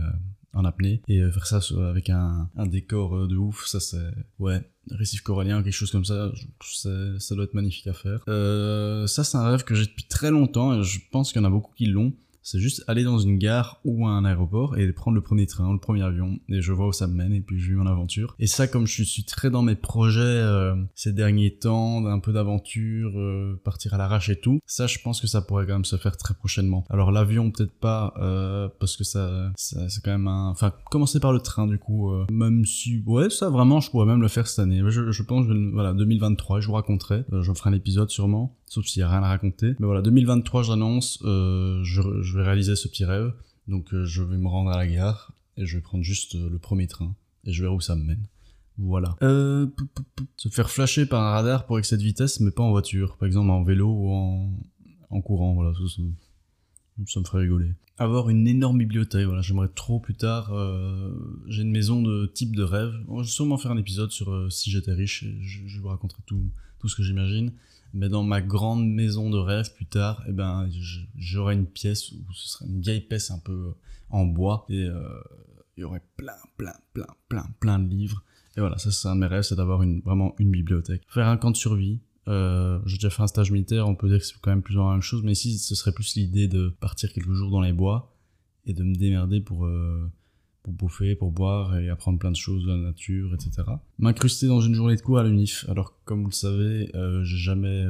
en 0.54 0.66
apnée 0.66 1.01
et 1.07 1.22
faire 1.31 1.46
ça 1.46 1.60
avec 1.90 2.10
un, 2.10 2.50
un 2.56 2.66
décor 2.66 3.28
de 3.28 3.36
ouf 3.36 3.66
ça 3.68 3.80
c'est 3.80 4.12
ouais 4.40 4.62
récif 4.92 5.22
corallien, 5.22 5.62
quelque 5.63 5.74
chose 5.74 5.92
comme 5.92 6.06
ça, 6.06 6.31
ça 6.62 7.36
doit 7.36 7.44
être 7.44 7.54
magnifique 7.54 7.88
à 7.88 7.94
faire. 7.94 8.24
Euh, 8.28 9.07
ça, 9.07 9.24
c'est 9.24 9.38
un 9.38 9.50
rêve 9.50 9.63
que 9.63 9.75
j'ai 9.75 9.86
depuis 9.86 10.06
très 10.06 10.31
longtemps 10.31 10.80
et 10.80 10.84
je 10.84 11.00
pense 11.12 11.31
qu'il 11.31 11.42
y 11.42 11.46
en 11.46 11.48
a 11.48 11.51
beaucoup 11.51 11.74
qui 11.75 11.86
l'ont 11.86 12.13
c'est 12.50 12.60
juste 12.60 12.84
aller 12.88 13.04
dans 13.04 13.19
une 13.19 13.38
gare 13.38 13.80
ou 13.86 14.07
un 14.07 14.25
aéroport 14.25 14.75
et 14.75 14.92
prendre 14.92 15.13
le 15.13 15.22
premier 15.22 15.46
train, 15.46 15.72
le 15.72 15.80
premier 15.80 16.01
avion, 16.01 16.40
et 16.50 16.62
je 16.62 16.74
vois 16.74 16.88
où 16.88 16.92
ça 16.92 17.06
me 17.06 17.13
mène, 17.13 17.31
et 17.31 17.42
puis 17.42 17.60
je 17.60 17.69
vis 17.69 17.75
mon 17.75 17.86
aventure. 17.86 18.36
Et 18.40 18.48
ça, 18.48 18.68
comme 18.68 18.88
je 18.88 19.04
suis 19.04 19.24
très 19.24 19.51
dans 19.51 19.62
mes 19.62 19.75
projets 19.75 20.22
euh, 20.22 20.75
ces 20.96 21.13
derniers 21.13 21.56
temps, 21.56 22.01
d'un 22.01 22.18
peu 22.18 22.34
d'aventure, 22.34 23.12
euh, 23.19 23.62
partir 23.63 23.94
à 23.94 23.98
l'arrache 23.98 24.30
et 24.30 24.40
tout, 24.40 24.60
ça, 24.66 24.88
je 24.88 24.98
pense 24.98 25.22
que 25.22 25.28
ça 25.28 25.44
pourrait 25.44 25.68
quand 25.68 25.74
même 25.74 25.86
se 25.86 25.98
faire 25.98 26.18
très 26.18 26.34
prochainement. 26.34 26.86
Alors 26.90 27.12
l'avion, 27.12 27.51
peut-être 27.51 27.78
pas, 27.80 28.16
euh, 28.18 28.68
parce 28.80 28.98
que 28.98 29.04
ça, 29.04 29.52
ça 29.56 29.88
c'est 29.88 30.04
quand 30.04 30.12
même 30.12 30.28
un... 30.28 30.50
Enfin, 30.50 30.74
commencer 30.90 31.19
par 31.19 31.34
le 31.34 31.40
train, 31.42 31.68
du 31.68 31.78
coup, 31.78 32.12
même 32.31 32.66
si... 32.66 33.04
Ouais, 33.06 33.30
ça, 33.30 33.50
vraiment, 33.50 33.80
je 33.80 33.92
pourrais 33.92 34.07
même 34.07 34.22
le 34.22 34.28
faire 34.28 34.48
cette 34.48 34.60
année. 34.60 34.81
Je, 34.88 35.12
je 35.12 35.24
pense, 35.24 35.45
voilà, 35.74 35.94
2023, 35.94 36.62
je 36.62 36.68
vous 36.68 36.74
raconterai, 36.74 37.26
j'en 37.31 37.54
ferai 37.54 37.69
un 37.69 37.74
épisode 37.74 38.09
sûrement 38.09 38.56
sauf 38.69 38.85
s'il 38.85 39.02
y 39.02 39.04
a 39.04 39.09
rien 39.09 39.23
à 39.23 39.28
raconter. 39.28 39.76
Mais 39.80 39.85
voilà, 39.85 40.02
2023, 40.02 40.64
j'annonce, 40.64 41.19
euh, 41.26 41.83
je, 41.83 42.02
je, 42.21 42.38
vais 42.38 42.44
réaliser 42.44 42.76
ce 42.76 42.88
petit 42.88 43.04
rêve. 43.04 43.33
Donc 43.68 43.94
euh, 43.94 44.06
je 44.06 44.23
vais 44.23 44.38
me 44.38 44.47
rendre 44.47 44.71
à 44.71 44.78
la 44.78 44.88
gare 44.88 45.33
et 45.57 45.66
je 45.66 45.78
vais 45.78 45.81
prendre 45.81 46.04
juste 46.04 46.35
euh, 46.35 46.49
le 46.49 46.57
premier 46.57 46.88
train 46.88 47.14
et 47.45 47.52
je 47.52 47.61
verrai 47.61 47.76
où 47.76 47.81
ça 47.81 47.95
me 47.95 48.04
mène. 48.04 48.23
Voilà. 48.78 49.18
Euh, 49.21 49.68
se 50.38 50.47
faire 50.47 50.69
flasher 50.69 51.06
par 51.06 51.21
un 51.21 51.31
radar 51.31 51.66
pour 51.66 51.78
excès 51.80 51.97
de 51.97 52.04
vitesse, 52.04 52.40
mais 52.40 52.52
pas 52.52 52.64
en 52.64 52.71
voiture. 52.71 53.18
Par 53.18 53.28
exemple 53.28 53.49
en 53.49 53.64
vélo 53.64 53.88
ou 53.88 54.09
en, 54.09 54.49
en 55.09 55.21
courant. 55.21 55.54
Voilà, 55.54 55.73
ça, 57.08 57.20
me 57.20 57.26
ferait 57.26 57.42
rigoler. 57.42 57.72
Avoir 57.98 58.30
une 58.30 58.48
énorme 58.48 58.78
bibliothèque. 58.78 59.26
Voilà, 59.26 59.42
j'aimerais 59.42 59.70
trop 59.70 60.00
plus 60.00 60.16
tard. 60.16 60.54
Euh, 60.54 61.12
J'ai 61.48 61.64
une 61.64 61.72
maison 61.72 62.02
de 62.02 62.26
type 62.28 62.56
de 62.56 62.64
rêve. 62.64 62.94
je 63.10 63.22
vais 63.22 63.28
sûrement 63.28 63.58
faire 63.58 63.72
un 63.72 63.78
épisode 63.78 64.12
sur 64.12 64.32
euh, 64.32 64.50
si 64.50 64.72
j'étais 64.72 64.94
riche. 64.94 65.26
Je, 65.42 65.80
vous 65.80 65.88
raconterai 65.88 66.22
tout, 66.26 66.50
tout 66.80 66.88
ce 66.88 66.96
que 66.96 67.04
j'imagine 67.04 67.52
mais 67.92 68.08
dans 68.08 68.22
ma 68.22 68.40
grande 68.40 68.88
maison 68.88 69.32
de 69.32 69.38
rêve 69.40 69.74
plus 69.74 69.88
tard, 69.88 70.24
eh 70.28 70.32
ben, 70.32 70.70
j'aurais 71.18 71.56
une 71.56 71.66
pièce 71.66 72.12
où 72.12 72.34
ce 72.34 72.48
serait 72.48 72.66
une 72.68 72.82
vieille 72.82 73.02
pièce 73.02 73.32
un 73.32 73.40
peu 73.40 73.52
euh, 73.52 73.72
en 74.12 74.26
bois 74.26 74.68
et 74.70 74.88
il 75.76 75.82
y 75.82 75.84
aurait 75.84 76.04
plein, 76.16 76.36
plein, 76.56 76.76
plein, 76.94 77.08
plein, 77.30 77.48
plein 77.60 77.80
de 77.80 77.90
livres. 77.90 78.24
Et 78.58 78.60
voilà, 78.60 78.78
ça 78.78 78.92
c'est 78.92 79.08
un 79.08 79.16
de 79.16 79.22
mes 79.22 79.28
rêves, 79.28 79.44
c'est 79.44 79.56
d'avoir 79.56 79.82
une, 79.82 80.02
vraiment 80.02 80.36
une 80.38 80.52
bibliothèque. 80.52 81.04
Faire 81.08 81.28
un 81.28 81.38
camp 81.38 81.52
de 81.52 81.56
survie. 81.56 82.00
Euh, 82.30 82.80
j'ai 82.86 82.98
déjà 82.98 83.09
fait 83.09 83.24
un 83.24 83.28
stage 83.28 83.52
militaire, 83.52 83.88
on 83.88 83.95
peut 83.95 84.07
dire 84.07 84.19
que 84.19 84.26
c'est 84.26 84.36
quand 84.40 84.52
même 84.52 84.62
plus 84.62 84.76
ou 84.76 84.80
moins 84.80 84.90
la 84.90 84.95
même 84.95 85.02
chose, 85.02 85.24
mais 85.24 85.31
ici 85.31 85.57
ce 85.57 85.76
serait 85.76 85.92
plus 85.92 86.16
l'idée 86.16 86.48
de 86.48 86.69
partir 86.69 87.12
quelques 87.12 87.31
jours 87.31 87.50
dans 87.50 87.62
les 87.62 87.74
bois 87.74 88.16
et 88.66 88.74
de 88.74 88.83
me 88.83 88.94
démerder 88.95 89.42
pour 89.42 89.66
euh, 89.66 90.12
pour 90.62 90.74
bouffer, 90.74 91.16
pour 91.16 91.31
boire 91.31 91.78
et 91.78 91.90
apprendre 91.90 92.19
plein 92.19 92.31
de 92.31 92.36
choses 92.36 92.66
de 92.66 92.69
la 92.71 92.78
nature, 92.78 93.33
etc. 93.33 93.64
M'incruster 93.98 94.48
dans 94.48 94.62
une 94.62 94.76
journée 94.76 94.95
de 94.95 95.02
cours 95.02 95.18
à 95.18 95.24
l'UNIF. 95.24 95.66
Alors, 95.69 95.94
comme 96.06 96.21
vous 96.21 96.30
le 96.30 96.33
savez, 96.33 96.92
euh, 96.95 97.24
j'ai 97.24 97.38
jamais 97.38 97.86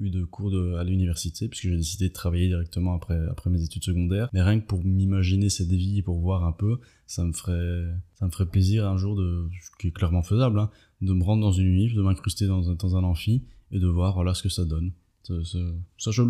eu 0.00 0.10
de 0.10 0.24
cours 0.24 0.52
à 0.78 0.84
l'université 0.84 1.48
puisque 1.48 1.68
j'ai 1.68 1.76
décidé 1.76 2.08
de 2.08 2.12
travailler 2.12 2.48
directement 2.48 2.94
après, 2.94 3.18
après 3.30 3.50
mes 3.50 3.62
études 3.62 3.84
secondaires. 3.84 4.28
Mais 4.32 4.42
rien 4.42 4.58
que 4.60 4.66
pour 4.66 4.84
m'imaginer 4.84 5.50
cette 5.50 5.70
vie 5.70 6.02
pour 6.02 6.18
voir 6.18 6.44
un 6.44 6.52
peu, 6.52 6.78
ça 7.06 7.24
me 7.24 7.32
ferait, 7.32 7.86
ça 8.14 8.26
me 8.26 8.30
ferait 8.30 8.46
plaisir 8.46 8.86
un 8.86 8.96
jour 8.96 9.16
de, 9.16 9.48
ce 9.62 9.70
qui 9.78 9.88
est 9.88 9.92
clairement 9.92 10.22
faisable, 10.22 10.58
hein, 10.58 10.70
de 11.00 11.12
me 11.12 11.22
rendre 11.22 11.42
dans 11.42 11.52
une 11.52 11.66
UNIF, 11.66 11.94
de 11.94 12.02
m'incruster 12.02 12.46
dans 12.46 12.70
un, 12.70 12.74
dans 12.74 12.96
un 12.96 13.04
amphi 13.04 13.42
et 13.72 13.78
de 13.78 13.86
voir 13.86 14.14
voilà 14.14 14.34
ce 14.34 14.42
que 14.42 14.48
ça 14.48 14.64
donne. 14.64 14.92
Ça, 15.22 15.34
je, 16.10 16.22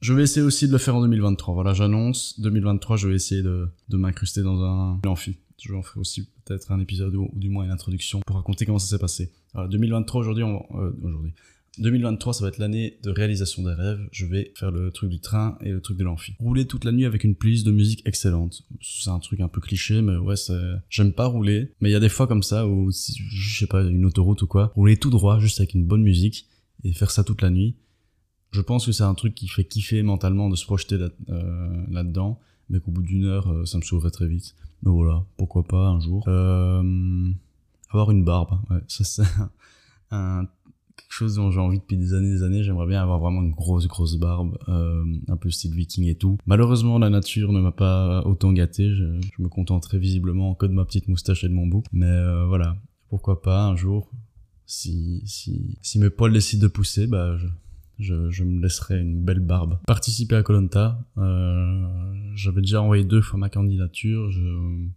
je, 0.00 0.12
vais 0.12 0.22
essayer 0.22 0.44
aussi 0.44 0.66
de 0.66 0.72
le 0.72 0.78
faire 0.78 0.96
en 0.96 1.02
2023. 1.02 1.54
Voilà, 1.54 1.74
j'annonce 1.74 2.40
2023, 2.40 2.96
je 2.96 3.08
vais 3.08 3.14
essayer 3.14 3.42
de, 3.42 3.68
de 3.88 3.96
m'incruster 3.96 4.42
dans 4.42 4.62
un 4.62 5.00
amphi. 5.06 5.36
Je 5.60 5.70
vais 5.70 5.78
en 5.78 5.82
faire 5.82 5.98
aussi 5.98 6.28
peut-être 6.44 6.72
un 6.72 6.80
épisode 6.80 7.14
ou, 7.14 7.30
du 7.34 7.48
moins 7.48 7.64
une 7.64 7.70
introduction 7.70 8.20
pour 8.26 8.36
raconter 8.36 8.66
comment 8.66 8.78
ça 8.78 8.88
s'est 8.88 8.98
passé. 8.98 9.32
Alors 9.54 9.68
2023 9.68 10.20
aujourd'hui, 10.20 10.42
on, 10.42 10.66
euh, 10.74 10.90
aujourd'hui, 11.02 11.32
2023, 11.78 12.34
ça 12.34 12.42
va 12.44 12.48
être 12.48 12.58
l'année 12.58 12.98
de 13.02 13.10
réalisation 13.10 13.62
des 13.62 13.72
rêves. 13.72 14.00
Je 14.12 14.26
vais 14.26 14.52
faire 14.54 14.70
le 14.70 14.90
truc 14.90 15.10
du 15.10 15.20
train 15.20 15.58
et 15.60 15.70
le 15.70 15.80
truc 15.80 15.96
de 15.96 16.04
l'amphi. 16.04 16.34
Rouler 16.38 16.66
toute 16.66 16.84
la 16.84 16.92
nuit 16.92 17.04
avec 17.04 17.24
une 17.24 17.34
playlist 17.34 17.66
de 17.66 17.72
musique 17.72 18.02
excellente. 18.06 18.62
C'est 18.80 19.10
un 19.10 19.18
truc 19.18 19.40
un 19.40 19.48
peu 19.48 19.60
cliché, 19.60 20.02
mais 20.02 20.16
ouais, 20.16 20.36
j'aime 20.88 21.12
pas 21.12 21.26
rouler. 21.26 21.72
Mais 21.80 21.90
il 21.90 21.92
y 21.92 21.96
a 21.96 22.00
des 22.00 22.08
fois 22.08 22.26
comme 22.26 22.42
ça 22.42 22.66
où, 22.66 22.90
si, 22.90 23.14
je 23.18 23.58
sais 23.58 23.66
pas, 23.66 23.82
une 23.82 24.04
autoroute 24.04 24.42
ou 24.42 24.46
quoi, 24.46 24.72
rouler 24.74 24.96
tout 24.96 25.10
droit 25.10 25.38
juste 25.38 25.60
avec 25.60 25.74
une 25.74 25.84
bonne 25.84 26.02
musique 26.02 26.46
et 26.84 26.92
faire 26.92 27.10
ça 27.10 27.24
toute 27.24 27.42
la 27.42 27.50
nuit. 27.50 27.76
Je 28.50 28.60
pense 28.60 28.86
que 28.86 28.92
c'est 28.92 29.02
un 29.02 29.14
truc 29.14 29.34
qui 29.34 29.48
fait 29.48 29.64
kiffer 29.64 30.02
mentalement 30.02 30.48
de 30.48 30.54
se 30.54 30.64
projeter 30.64 30.96
euh, 31.28 31.84
là-dedans, 31.88 32.38
mais 32.68 32.78
qu'au 32.78 32.92
bout 32.92 33.02
d'une 33.02 33.24
heure, 33.24 33.50
euh, 33.50 33.64
ça 33.64 33.78
me 33.78 33.82
saoulerait 33.82 34.12
très 34.12 34.28
vite. 34.28 34.54
Mais 34.82 34.92
voilà, 34.92 35.24
pourquoi 35.36 35.64
pas 35.64 35.88
un 35.88 35.98
jour. 35.98 36.24
Euh, 36.28 37.30
avoir 37.90 38.12
une 38.12 38.24
barbe, 38.24 38.60
ouais, 38.70 38.80
ça 38.86 39.02
c'est 39.02 39.22
un, 40.12 40.46
quelque 40.96 41.12
chose 41.12 41.36
dont 41.36 41.50
j'ai 41.50 41.60
envie 41.60 41.78
depuis 41.78 41.96
des 41.96 42.14
années 42.14 42.30
des 42.30 42.42
années. 42.42 42.62
J'aimerais 42.62 42.86
bien 42.86 43.02
avoir 43.02 43.18
vraiment 43.18 43.42
une 43.42 43.52
grosse 43.52 43.86
grosse 43.86 44.16
barbe, 44.16 44.58
euh, 44.68 45.04
un 45.28 45.36
peu 45.36 45.50
style 45.50 45.74
viking 45.74 46.06
et 46.06 46.16
tout. 46.16 46.38
Malheureusement, 46.46 46.98
la 46.98 47.10
nature 47.10 47.52
ne 47.52 47.60
m'a 47.60 47.72
pas 47.72 48.22
autant 48.26 48.52
gâté. 48.52 48.94
Je, 48.94 49.04
me 49.38 49.48
contenterai 49.48 49.98
visiblement 49.98 50.54
que 50.54 50.66
de 50.66 50.72
ma 50.72 50.84
petite 50.84 51.08
moustache 51.08 51.44
et 51.44 51.48
de 51.48 51.54
mon 51.54 51.66
bouc. 51.66 51.84
Mais 51.92 52.06
euh, 52.06 52.46
voilà, 52.46 52.76
pourquoi 53.08 53.42
pas 53.42 53.64
un 53.64 53.76
jour, 53.76 54.10
si 54.66 55.22
si 55.24 55.98
mes 55.98 56.10
poils 56.10 56.32
décident 56.32 56.62
de 56.62 56.68
pousser, 56.68 57.06
bah 57.06 57.36
je, 57.36 57.46
je, 57.98 58.44
me 58.44 58.62
laisserai 58.62 59.00
une 59.00 59.22
belle 59.22 59.40
barbe. 59.40 59.78
Participer 59.86 60.36
à 60.36 60.42
Colonta, 60.42 60.98
euh, 61.18 61.86
j'avais 62.34 62.60
déjà 62.60 62.82
envoyé 62.82 63.04
deux 63.04 63.20
fois 63.20 63.38
ma 63.38 63.48
candidature, 63.48 64.30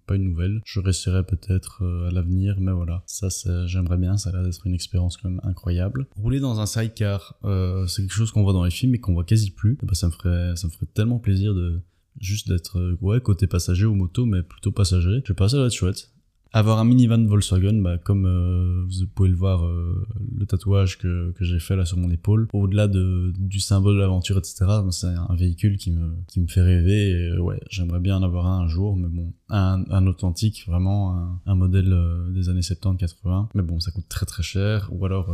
pas 0.06 0.16
une 0.16 0.24
nouvelle. 0.24 0.62
Je 0.66 0.80
resterai 0.80 1.24
peut-être 1.24 1.84
euh, 1.84 2.08
à 2.08 2.12
l'avenir, 2.12 2.58
mais 2.60 2.72
voilà, 2.72 3.04
ça 3.06 3.28
j'aimerais 3.66 3.98
bien, 3.98 4.18
ça 4.18 4.30
a 4.30 4.34
l'air 4.34 4.44
d'être 4.44 4.66
une 4.66 4.74
expérience 4.74 5.18
quand 5.18 5.30
même 5.30 5.42
incroyable. 5.44 6.08
Rouler 6.16 6.40
dans 6.40 6.60
un 6.60 6.66
sidecar, 6.66 7.36
euh, 7.44 7.86
c'est 7.88 8.04
quelque 8.04 8.14
chose 8.14 8.32
qu'on 8.32 8.44
voit 8.44 8.54
dans 8.54 8.64
les 8.64 8.72
films 8.72 8.96
et 8.96 9.00
qu'on 9.00 9.14
voit 9.14 9.24
quasi 9.26 9.52
plus. 9.52 9.78
Et 9.82 9.86
bah, 9.86 9.94
ça 9.94 10.08
me 10.08 10.12
ferait, 10.12 10.56
ça 10.56 10.68
me 10.68 10.72
ferait 10.72 10.88
tellement 10.94 11.20
plaisir 11.20 11.54
de 11.54 11.82
juste 12.20 12.50
d'être 12.50 12.98
ouais 13.02 13.22
côté 13.22 13.46
passager 13.48 13.86
ou 13.86 13.94
moto, 13.94 14.26
mais 14.26 14.42
plutôt 14.44 14.72
passager. 14.72 15.22
Je 15.24 15.28
sais 15.28 15.34
pas, 15.34 15.50
ça 15.50 15.60
va 15.60 15.68
être 15.68 15.74
chouette. 15.74 16.12
Avoir 16.54 16.80
un 16.80 16.86
minivan 16.86 17.26
Volkswagen, 17.26 17.82
bah, 17.82 17.98
comme 17.98 18.26
euh, 18.26 18.86
vous 18.88 19.08
pouvez 19.08 19.30
le 19.30 19.36
voir, 19.36 19.66
euh, 19.66 20.06
le 20.38 20.46
tatouage 20.46 20.98
que, 20.98 21.32
que 21.32 21.44
j'ai 21.44 21.60
fait 21.60 21.76
là 21.76 21.86
sur 21.86 21.98
mon 21.98 22.10
épaule, 22.10 22.48
au-delà 22.54 22.88
de, 22.88 23.34
du 23.38 23.60
symbole 23.60 23.96
de 23.96 24.00
l'aventure, 24.00 24.38
etc., 24.38 24.66
c'est 24.92 25.08
un 25.08 25.36
véhicule 25.36 25.78
qui 25.78 25.92
me, 25.92 26.16
qui 26.28 26.40
me 26.40 26.48
fait 26.48 26.62
rêver. 26.62 27.10
Et, 27.10 27.30
euh, 27.30 27.40
ouais, 27.40 27.60
j'aimerais 27.70 28.00
bien 28.00 28.18
en 28.18 28.24
avoir 28.24 28.46
un 28.46 28.58
un 28.58 28.68
jour, 28.68 28.96
mais 28.96 29.08
bon, 29.08 29.34
un, 29.50 30.08
authentique, 30.08 30.64
vraiment 30.68 31.40
un, 31.46 31.56
modèle 31.56 31.96
des 32.34 32.50
années 32.50 32.62
70-80. 32.62 33.50
Mais 33.54 33.62
bon, 33.62 33.80
ça 33.80 33.92
coûte 33.92 34.08
très 34.10 34.26
très 34.26 34.42
cher, 34.42 34.90
ou 34.92 35.06
alors, 35.06 35.32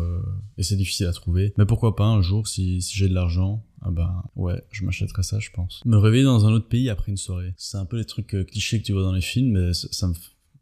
et 0.57 0.63
c'est 0.63 0.75
difficile 0.75 1.05
à 1.07 1.13
trouver. 1.13 1.53
Mais 1.57 1.65
pourquoi 1.65 1.95
pas 1.95 2.03
un 2.03 2.21
jour, 2.21 2.49
si, 2.49 2.81
si 2.81 2.97
j'ai 2.97 3.07
de 3.07 3.13
l'argent, 3.13 3.63
ah 3.81 3.91
bah 3.91 4.25
ouais, 4.35 4.61
je 4.71 4.83
m'achèterais 4.83 5.23
ça, 5.23 5.39
je 5.39 5.51
pense. 5.51 5.81
Me 5.85 5.95
réveiller 5.95 6.25
dans 6.25 6.45
un 6.45 6.51
autre 6.51 6.67
pays 6.67 6.89
après 6.89 7.11
une 7.11 7.17
soirée. 7.17 7.53
C'est 7.55 7.77
un 7.77 7.85
peu 7.85 7.97
les 7.97 8.05
trucs 8.05 8.35
clichés 8.47 8.81
que 8.81 8.85
tu 8.85 8.91
vois 8.91 9.03
dans 9.03 9.13
les 9.13 9.21
films, 9.21 9.53
mais 9.53 9.73
ça, 9.73 9.87
ça 9.91 10.07
me 10.07 10.13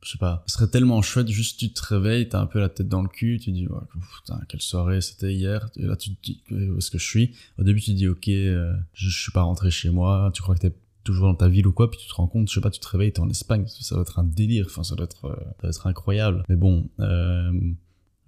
je 0.04 0.12
sais 0.12 0.18
pas, 0.18 0.44
ce 0.48 0.56
serait 0.56 0.68
tellement 0.68 1.02
chouette, 1.02 1.28
juste 1.28 1.60
tu 1.60 1.72
te 1.72 1.84
réveilles, 1.84 2.28
t'as 2.28 2.40
un 2.40 2.48
peu 2.48 2.60
la 2.60 2.70
tête 2.70 2.88
dans 2.88 3.02
le 3.02 3.08
cul, 3.08 3.40
tu 3.40 3.52
dis, 3.52 3.68
ouais, 3.68 3.80
putain, 4.16 4.40
quelle 4.48 4.62
soirée 4.62 5.00
c'était 5.02 5.34
hier, 5.34 5.70
et 5.76 5.84
là 5.84 5.96
tu 5.96 6.16
te 6.16 6.22
dis, 6.24 6.42
où 6.50 6.78
est-ce 6.78 6.90
que 6.90 6.98
je 6.98 7.08
suis? 7.08 7.36
Au 7.60 7.64
début 7.64 7.82
tu 7.82 7.92
te 7.92 7.98
dis, 7.98 8.08
ok, 8.08 8.28
euh, 8.30 8.74
je, 8.94 9.10
je, 9.10 9.22
suis 9.22 9.32
pas 9.32 9.44
rentré 9.44 9.70
chez 9.70 9.92
moi, 9.92 10.32
tu 10.34 10.42
crois 10.42 10.56
que 10.56 10.62
t'es 10.62 10.74
toujours 11.04 11.28
dans 11.28 11.36
ta 11.36 11.50
ville 11.50 11.68
ou 11.68 11.72
quoi, 11.72 11.90
puis 11.90 12.00
tu 12.00 12.08
te 12.08 12.14
rends 12.14 12.28
compte, 12.28 12.50
je 12.50 12.56
sais 12.56 12.62
pas, 12.62 12.72
tu 12.72 12.80
te 12.80 12.88
réveilles, 12.88 13.14
t'es 13.14 13.20
en 13.20 13.30
Espagne, 13.30 13.66
ça 13.68 13.96
doit 13.96 14.04
être 14.04 14.20
un 14.20 14.24
délire, 14.24 14.66
enfin 14.68 14.84
ça 14.84 14.96
doit 14.96 15.06
être, 15.06 15.26
euh, 15.26 15.36
ça 15.36 15.62
doit 15.62 15.70
être 15.70 15.88
incroyable. 15.88 16.44
Mais 16.50 16.56
bon, 16.56 16.90
euh, 17.00 17.52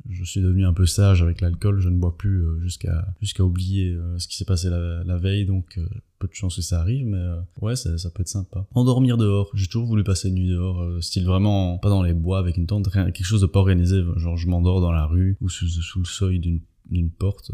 je 0.10 0.24
suis 0.24 0.42
devenu 0.42 0.66
un 0.66 0.74
peu 0.74 0.86
sage 0.86 1.22
avec 1.22 1.42
l'alcool, 1.42 1.80
je 1.80 1.90
ne 1.90 1.98
bois 1.98 2.18
plus 2.18 2.44
euh, 2.44 2.60
jusqu'à 2.60 3.08
jusqu'à 3.22 3.44
oublier 3.44 3.94
euh, 3.94 4.18
ce 4.20 4.28
qui 4.28 4.36
s'est 4.36 4.46
passé 4.46 4.70
la, 4.70 5.18
veille, 5.18 5.46
donc 5.46 5.78
euh, 5.78 5.88
peu 6.20 6.28
de 6.28 6.34
chance 6.34 6.58
que 6.58 6.62
ça 6.62 6.80
arrive, 6.82 7.06
mais 7.08 7.24
ouais, 7.62 7.76
ça, 7.76 7.90
peut 8.10 8.22
être 8.22 8.28
sympa. 8.28 8.68
Endormir 8.74 9.18
dehors, 9.18 9.50
j'ai 9.54 9.68
toujours 9.68 9.88
voulu 9.88 10.04
passer 10.04 10.30
une 10.30 10.36
nuit 10.36 10.50
dehors, 10.50 11.02
style 11.02 11.26
vraiment 11.26 11.78
pas 11.78 11.90
dans 11.90 12.04
les 12.04 12.14
bois 12.14 12.40
avec 12.40 12.58
une 12.58 12.68
tente, 12.68 12.88
rien, 12.88 13.12
quelque 13.12 13.26
chose 13.26 13.42
de 13.42 13.46
pas 13.46 13.60
organisé, 13.60 14.04
genre 14.18 14.38
je 14.38 14.48
m'endors 14.48 14.82
dans 14.82 14.92
la 14.92 15.06
rue 15.06 15.38
ou 15.42 15.50
sous, 15.50 15.68
sous 15.68 16.00
le 16.00 16.06
seuil 16.06 16.40
d'une 16.40 17.10
porte, 17.10 17.52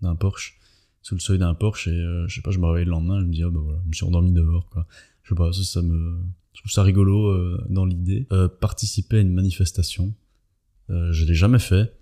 d'un 0.00 0.14
Porsche, 0.14 0.58
sous 1.02 1.14
le 1.14 1.20
seuil 1.20 1.38
d'un 1.38 1.54
Porsche 1.54 1.88
et 1.88 2.24
je 2.28 2.34
sais 2.34 2.42
pas, 2.42 2.50
je 2.50 2.58
me 2.58 2.66
réveille 2.66 2.84
le 2.84 2.90
lendemain, 2.90 3.20
je 3.20 3.26
me 3.26 3.32
dis 3.32 3.42
ah 3.42 3.50
bah 3.50 3.60
voilà, 3.62 3.78
je 3.84 3.88
me 3.88 3.92
suis 3.92 4.04
endormi 4.04 4.32
dehors 4.32 4.68
quoi. 4.68 4.86
Je 5.22 5.28
sais 5.28 5.34
pas, 5.36 5.52
ça, 5.52 5.82
me 5.82 6.18
je 6.54 6.60
trouve 6.60 6.72
ça 6.72 6.82
rigolo 6.82 7.56
dans 7.68 7.84
l'idée. 7.84 8.26
participer 8.60 9.18
à 9.18 9.20
une 9.20 9.32
manifestation, 9.32 10.12
euh, 10.12 10.21
je 11.12 11.24
l'ai 11.24 11.34
jamais 11.34 11.58
fait 11.58 11.92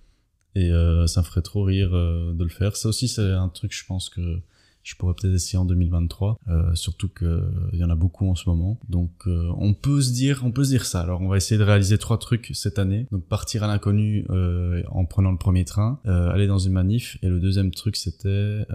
et 0.54 0.70
euh, 0.70 1.06
ça 1.06 1.20
me 1.20 1.26
ferait 1.26 1.42
trop 1.42 1.62
rire 1.62 1.90
euh, 1.94 2.32
de 2.32 2.44
le 2.44 2.50
faire. 2.50 2.76
Ça 2.76 2.88
aussi, 2.88 3.08
c'est 3.08 3.22
un 3.22 3.48
truc, 3.48 3.72
je 3.72 3.84
pense 3.86 4.08
que 4.08 4.40
je 4.82 4.94
pourrais 4.96 5.12
peut-être 5.14 5.34
essayer 5.34 5.58
en 5.58 5.66
2023, 5.66 6.38
euh, 6.48 6.74
surtout 6.74 7.08
que 7.08 7.44
il 7.72 7.78
y 7.78 7.84
en 7.84 7.90
a 7.90 7.94
beaucoup 7.94 8.28
en 8.28 8.34
ce 8.34 8.48
moment. 8.48 8.80
Donc 8.88 9.10
euh, 9.26 9.50
on 9.58 9.74
peut 9.74 10.00
se 10.00 10.10
dire, 10.10 10.40
on 10.42 10.52
peut 10.52 10.64
se 10.64 10.70
dire 10.70 10.86
ça. 10.86 11.02
Alors 11.02 11.20
on 11.20 11.28
va 11.28 11.36
essayer 11.36 11.58
de 11.58 11.64
réaliser 11.64 11.98
trois 11.98 12.18
trucs 12.18 12.50
cette 12.54 12.78
année. 12.78 13.06
Donc 13.12 13.24
partir 13.26 13.62
à 13.62 13.66
l'inconnu 13.66 14.24
euh, 14.30 14.82
en 14.88 15.04
prenant 15.04 15.30
le 15.30 15.36
premier 15.36 15.64
train, 15.64 16.00
aller 16.04 16.46
dans 16.46 16.58
une 16.58 16.72
manif, 16.72 17.18
et 17.22 17.28
le 17.28 17.40
deuxième 17.40 17.70
truc 17.70 17.96
c'était 17.96 18.66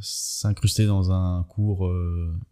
s'incruster 0.00 0.86
dans 0.86 1.10
un 1.10 1.44
cours 1.48 1.92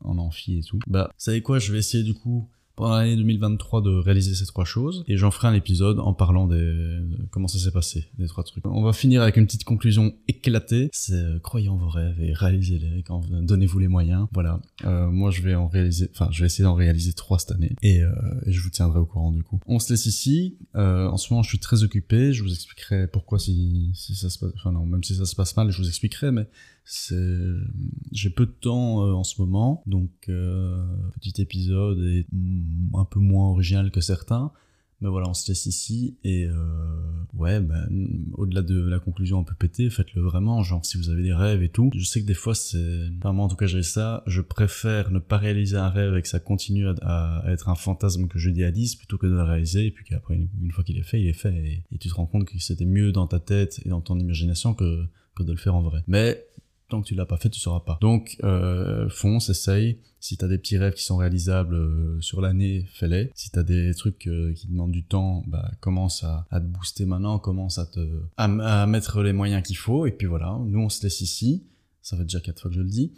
en 0.00 0.18
amphi 0.18 0.58
et 0.58 0.62
tout. 0.62 0.80
Bah, 0.86 1.08
vous 1.10 1.14
savez 1.16 1.42
quoi 1.42 1.58
Je 1.58 1.72
vais 1.72 1.78
essayer 1.78 2.02
du 2.02 2.14
coup 2.14 2.48
pendant 2.80 2.96
l'année 2.96 3.16
2023 3.16 3.82
de 3.82 3.90
réaliser 3.90 4.34
ces 4.34 4.46
trois 4.46 4.64
choses 4.64 5.04
et 5.06 5.18
j'en 5.18 5.30
ferai 5.30 5.48
un 5.48 5.52
épisode 5.52 6.00
en 6.00 6.14
parlant 6.14 6.46
des 6.46 6.56
de 6.56 7.28
comment 7.30 7.46
ça 7.46 7.58
s'est 7.58 7.70
passé 7.70 8.06
les 8.18 8.26
trois 8.26 8.42
trucs. 8.42 8.66
On 8.66 8.82
va 8.82 8.94
finir 8.94 9.20
avec 9.20 9.36
une 9.36 9.44
petite 9.44 9.64
conclusion 9.64 10.14
éclatée, 10.28 10.88
c'est 10.92 11.12
euh, 11.12 11.38
croyez 11.38 11.68
en 11.68 11.76
vos 11.76 11.90
rêves 11.90 12.18
et 12.20 12.32
réalisez-les 12.32 13.04
donnez-vous 13.42 13.78
les 13.78 13.88
moyens. 13.88 14.28
Voilà, 14.32 14.60
euh, 14.86 15.10
moi 15.10 15.30
je 15.30 15.42
vais 15.42 15.54
en 15.54 15.68
réaliser 15.68 16.08
enfin 16.14 16.28
je 16.32 16.40
vais 16.40 16.46
essayer 16.46 16.64
d'en 16.64 16.74
réaliser 16.74 17.12
trois 17.12 17.38
cette 17.38 17.52
année 17.52 17.76
et, 17.82 18.02
euh, 18.02 18.10
et, 18.46 18.52
je 18.52 18.62
vous 18.62 18.70
tiendrai 18.70 18.98
au 18.98 19.06
courant 19.06 19.30
du 19.30 19.42
coup. 19.42 19.60
On 19.66 19.78
se 19.78 19.92
laisse 19.92 20.06
ici. 20.06 20.56
En 20.74 21.18
ce 21.18 21.32
moment, 21.32 21.42
je 21.42 21.50
suis 21.50 21.58
très 21.58 21.82
occupé, 21.82 22.32
je 22.32 22.42
vous 22.42 22.52
expliquerai 22.52 23.08
pourquoi 23.08 23.38
si 23.38 23.90
si 23.94 24.14
ça 24.14 24.30
se 24.30 24.38
passe 24.38 24.52
enfin 24.54 24.72
non, 24.72 24.86
même 24.86 25.04
si 25.04 25.14
ça 25.14 25.26
se 25.26 25.36
passe 25.36 25.54
mal, 25.54 25.70
je 25.70 25.82
vous 25.82 25.88
expliquerai 25.88 26.30
mais 26.30 26.48
j'ai 28.12 28.30
peu 28.30 28.46
de 28.46 28.50
temps 28.50 29.04
euh, 29.04 29.12
en 29.12 29.24
ce 29.24 29.40
moment. 29.40 29.82
Donc 29.86 30.10
euh, 30.28 30.84
petit 31.20 31.40
épisode 31.40 32.00
est 32.00 32.26
un 32.94 33.04
peu 33.04 33.20
moins 33.20 33.48
original 33.50 33.90
que 33.90 34.00
certains. 34.00 34.52
Mais 35.02 35.08
voilà 35.08 35.30
on 35.30 35.34
se 35.34 35.50
laisse 35.50 35.64
ici 35.64 36.18
et 36.24 36.44
euh, 36.44 36.54
ouais 37.32 37.58
ben 37.58 37.88
au-delà 38.34 38.60
de 38.60 38.78
la 38.78 38.98
conclusion 38.98 39.38
un 39.38 39.44
peu 39.44 39.54
pétée 39.54 39.88
faites-le 39.88 40.20
vraiment. 40.20 40.62
Genre 40.62 40.84
si 40.84 40.98
vous 40.98 41.08
avez 41.08 41.22
des 41.22 41.32
rêves 41.32 41.62
et 41.62 41.70
tout. 41.70 41.90
Je 41.94 42.04
sais 42.04 42.20
que 42.20 42.26
des 42.26 42.34
fois 42.34 42.54
c'est 42.54 43.08
enfin 43.16 43.30
en 43.38 43.48
tout 43.48 43.56
cas 43.56 43.66
j'ai 43.66 43.82
ça. 43.82 44.22
Je 44.26 44.42
préfère 44.42 45.10
ne 45.10 45.18
pas 45.18 45.38
réaliser 45.38 45.78
un 45.78 45.88
rêve 45.88 46.16
et 46.16 46.22
que 46.22 46.28
ça 46.28 46.40
continue 46.40 46.86
à, 47.00 47.42
être 47.46 47.70
un 47.70 47.76
fantasme 47.76 48.26
que 48.28 48.38
je 48.38 48.50
10 48.50 48.96
plutôt 48.96 49.16
que 49.16 49.26
de 49.26 49.32
le 49.32 49.42
réaliser. 49.42 49.86
Et 49.86 49.90
puis 49.90 50.04
qu'après 50.04 50.34
une, 50.34 50.48
une, 50.60 50.70
fois 50.70 50.84
qu'il 50.84 50.98
est 50.98 51.02
fait 51.02 51.20
il 51.20 51.28
est 51.28 51.32
fait. 51.32 51.54
Et, 51.54 51.84
et 51.92 51.98
tu 51.98 52.08
te 52.08 52.14
rends 52.14 52.26
compte 52.26 52.44
que 52.44 52.58
c'était 52.58 52.84
mieux 52.84 53.10
dans 53.10 53.26
ta 53.26 53.40
tête 53.40 53.80
et 53.86 53.88
dans 53.88 54.02
ton 54.02 54.18
imagination 54.18 54.74
que 54.74 55.06
que 55.34 55.44
de 55.44 55.52
le 55.52 55.58
faire 55.58 55.74
en 55.74 55.82
vrai. 55.82 56.02
Mais 56.08 56.44
tant 56.90 57.00
que 57.00 57.06
tu 57.06 57.14
l'as 57.14 57.26
pas 57.26 57.38
fait, 57.38 57.48
tu 57.48 57.60
sauras 57.60 57.80
pas. 57.80 57.98
Donc, 58.00 58.36
euh, 58.44 59.08
fonce, 59.08 59.48
essaye. 59.48 59.98
Si 60.18 60.36
t'as 60.36 60.48
des 60.48 60.58
petits 60.58 60.76
rêves 60.76 60.92
qui 60.92 61.04
sont 61.04 61.16
réalisables 61.16 61.74
euh, 61.74 62.20
sur 62.20 62.42
l'année, 62.42 62.86
fais-les. 62.92 63.30
Si 63.34 63.50
t'as 63.50 63.62
des 63.62 63.94
trucs 63.94 64.26
euh, 64.26 64.52
qui 64.52 64.66
demandent 64.66 64.92
du 64.92 65.04
temps, 65.04 65.44
bah, 65.46 65.70
commence 65.80 66.24
à, 66.24 66.46
te 66.50 66.58
booster 66.58 67.06
maintenant, 67.06 67.38
commence 67.38 67.78
à 67.78 67.86
te, 67.86 68.06
à 68.36 68.86
mettre 68.86 69.22
les 69.22 69.32
moyens 69.32 69.62
qu'il 69.62 69.78
faut. 69.78 70.04
Et 70.04 70.12
puis 70.12 70.26
voilà, 70.26 70.58
nous 70.66 70.80
on 70.80 70.90
se 70.90 71.02
laisse 71.02 71.22
ici. 71.22 71.64
Ça 72.02 72.18
fait 72.18 72.24
déjà 72.24 72.40
quatre 72.40 72.60
fois 72.60 72.70
que 72.70 72.76
je 72.76 72.82
le 72.82 72.88
dis. 72.88 73.14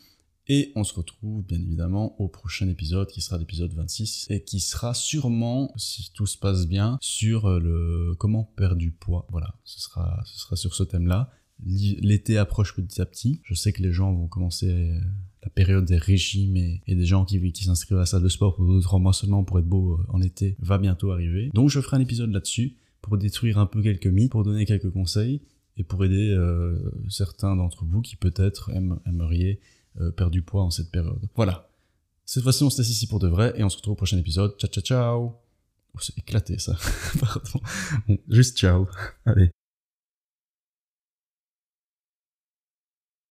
Et 0.49 0.73
on 0.75 0.85
se 0.85 0.95
retrouve 0.95 1.45
bien 1.45 1.61
évidemment 1.61 2.21
au 2.21 2.29
prochain 2.29 2.69
épisode 2.69 3.09
qui 3.09 3.21
sera 3.21 3.39
l'épisode 3.39 3.73
26 3.73 4.27
et 4.29 4.43
qui 4.43 4.59
sera 4.59 4.93
sûrement, 4.93 5.73
si 5.77 6.13
tout 6.13 6.27
se 6.27 6.37
passe 6.37 6.67
bien, 6.67 6.99
sur 7.01 7.49
le 7.61 8.15
comment 8.19 8.45
perdre 8.57 8.77
du 8.77 8.91
poids. 8.91 9.27
Voilà, 9.31 9.55
ce 9.65 9.81
sera, 9.81 10.21
ce 10.25 10.39
sera 10.41 10.57
sur 10.57 10.75
ce 10.75 10.83
thème-là 10.83 11.31
l'été 11.65 12.39
approche 12.39 12.75
petit 12.75 13.01
à 13.01 13.07
petit. 13.07 13.41
Je 13.45 13.55
sais 13.55 13.73
que 13.73 13.83
les 13.83 13.93
gens 13.93 14.13
vont 14.13 14.27
commencer 14.27 14.69
euh, 14.69 14.99
la 15.43 15.51
période 15.51 15.85
des 15.85 15.97
régimes 15.97 16.57
et, 16.57 16.83
des 16.87 17.05
gens 17.05 17.25
qui, 17.25 17.53
qui 17.53 17.65
s'inscrivent 17.65 17.99
à 17.99 18.01
la 18.01 18.07
salle 18.07 18.23
de 18.23 18.29
sport 18.29 18.55
pour 18.57 18.67
deux 18.67 18.81
trois 18.81 18.99
mois 18.99 19.13
seulement 19.13 19.45
pour 19.45 19.59
être 19.59 19.67
beau 19.67 19.95
euh, 19.95 20.07
en 20.09 20.21
été 20.21 20.57
va 20.61 20.79
bientôt 20.79 21.13
arriver. 21.13 21.51
Donc 21.55 21.71
je 21.71 21.81
ferai 21.81 21.97
un 21.97 22.01
épisode 22.01 22.33
là-dessus 22.33 22.77
pour 23.01 23.19
détruire 23.19 23.59
un 23.59 23.67
peu 23.67 23.83
quelques 23.83 24.07
mythes, 24.07 24.31
pour 24.31 24.45
donner 24.45 24.65
quelques 24.65 24.91
conseils 24.91 25.43
et 25.77 25.85
pour 25.85 26.05
aider 26.05 26.31
euh, 26.31 26.79
certains 27.09 27.57
d'entre 27.57 27.85
vous 27.85 28.01
qui 28.01 28.17
peut-être 28.17 28.71
aimeriez 29.07 29.61
perdre 30.17 30.31
du 30.31 30.41
poids 30.41 30.63
en 30.63 30.71
cette 30.71 30.91
période. 30.91 31.29
Voilà. 31.35 31.69
Cette 32.25 32.43
fois-ci 32.43 32.63
on 32.63 32.71
se 32.71 32.79
laisse 32.79 32.89
ici 32.89 33.07
pour 33.07 33.19
de 33.19 33.29
vrai 33.29 33.53
et 33.57 33.65
on 33.65 33.69
se 33.69 33.77
retrouve 33.77 33.93
au 33.93 33.97
prochain 33.97 34.17
épisode. 34.17 34.57
Ciao 34.59 34.71
ciao 34.71 34.83
ciao. 34.83 35.35
Oh, 35.95 35.99
c'est 36.01 36.17
éclaté 36.17 36.59
ça. 36.59 36.77
Pardon. 37.21 37.61
Bon, 38.09 38.19
juste 38.31 38.57
ciao. 38.57 38.87
Allez. 39.27 39.51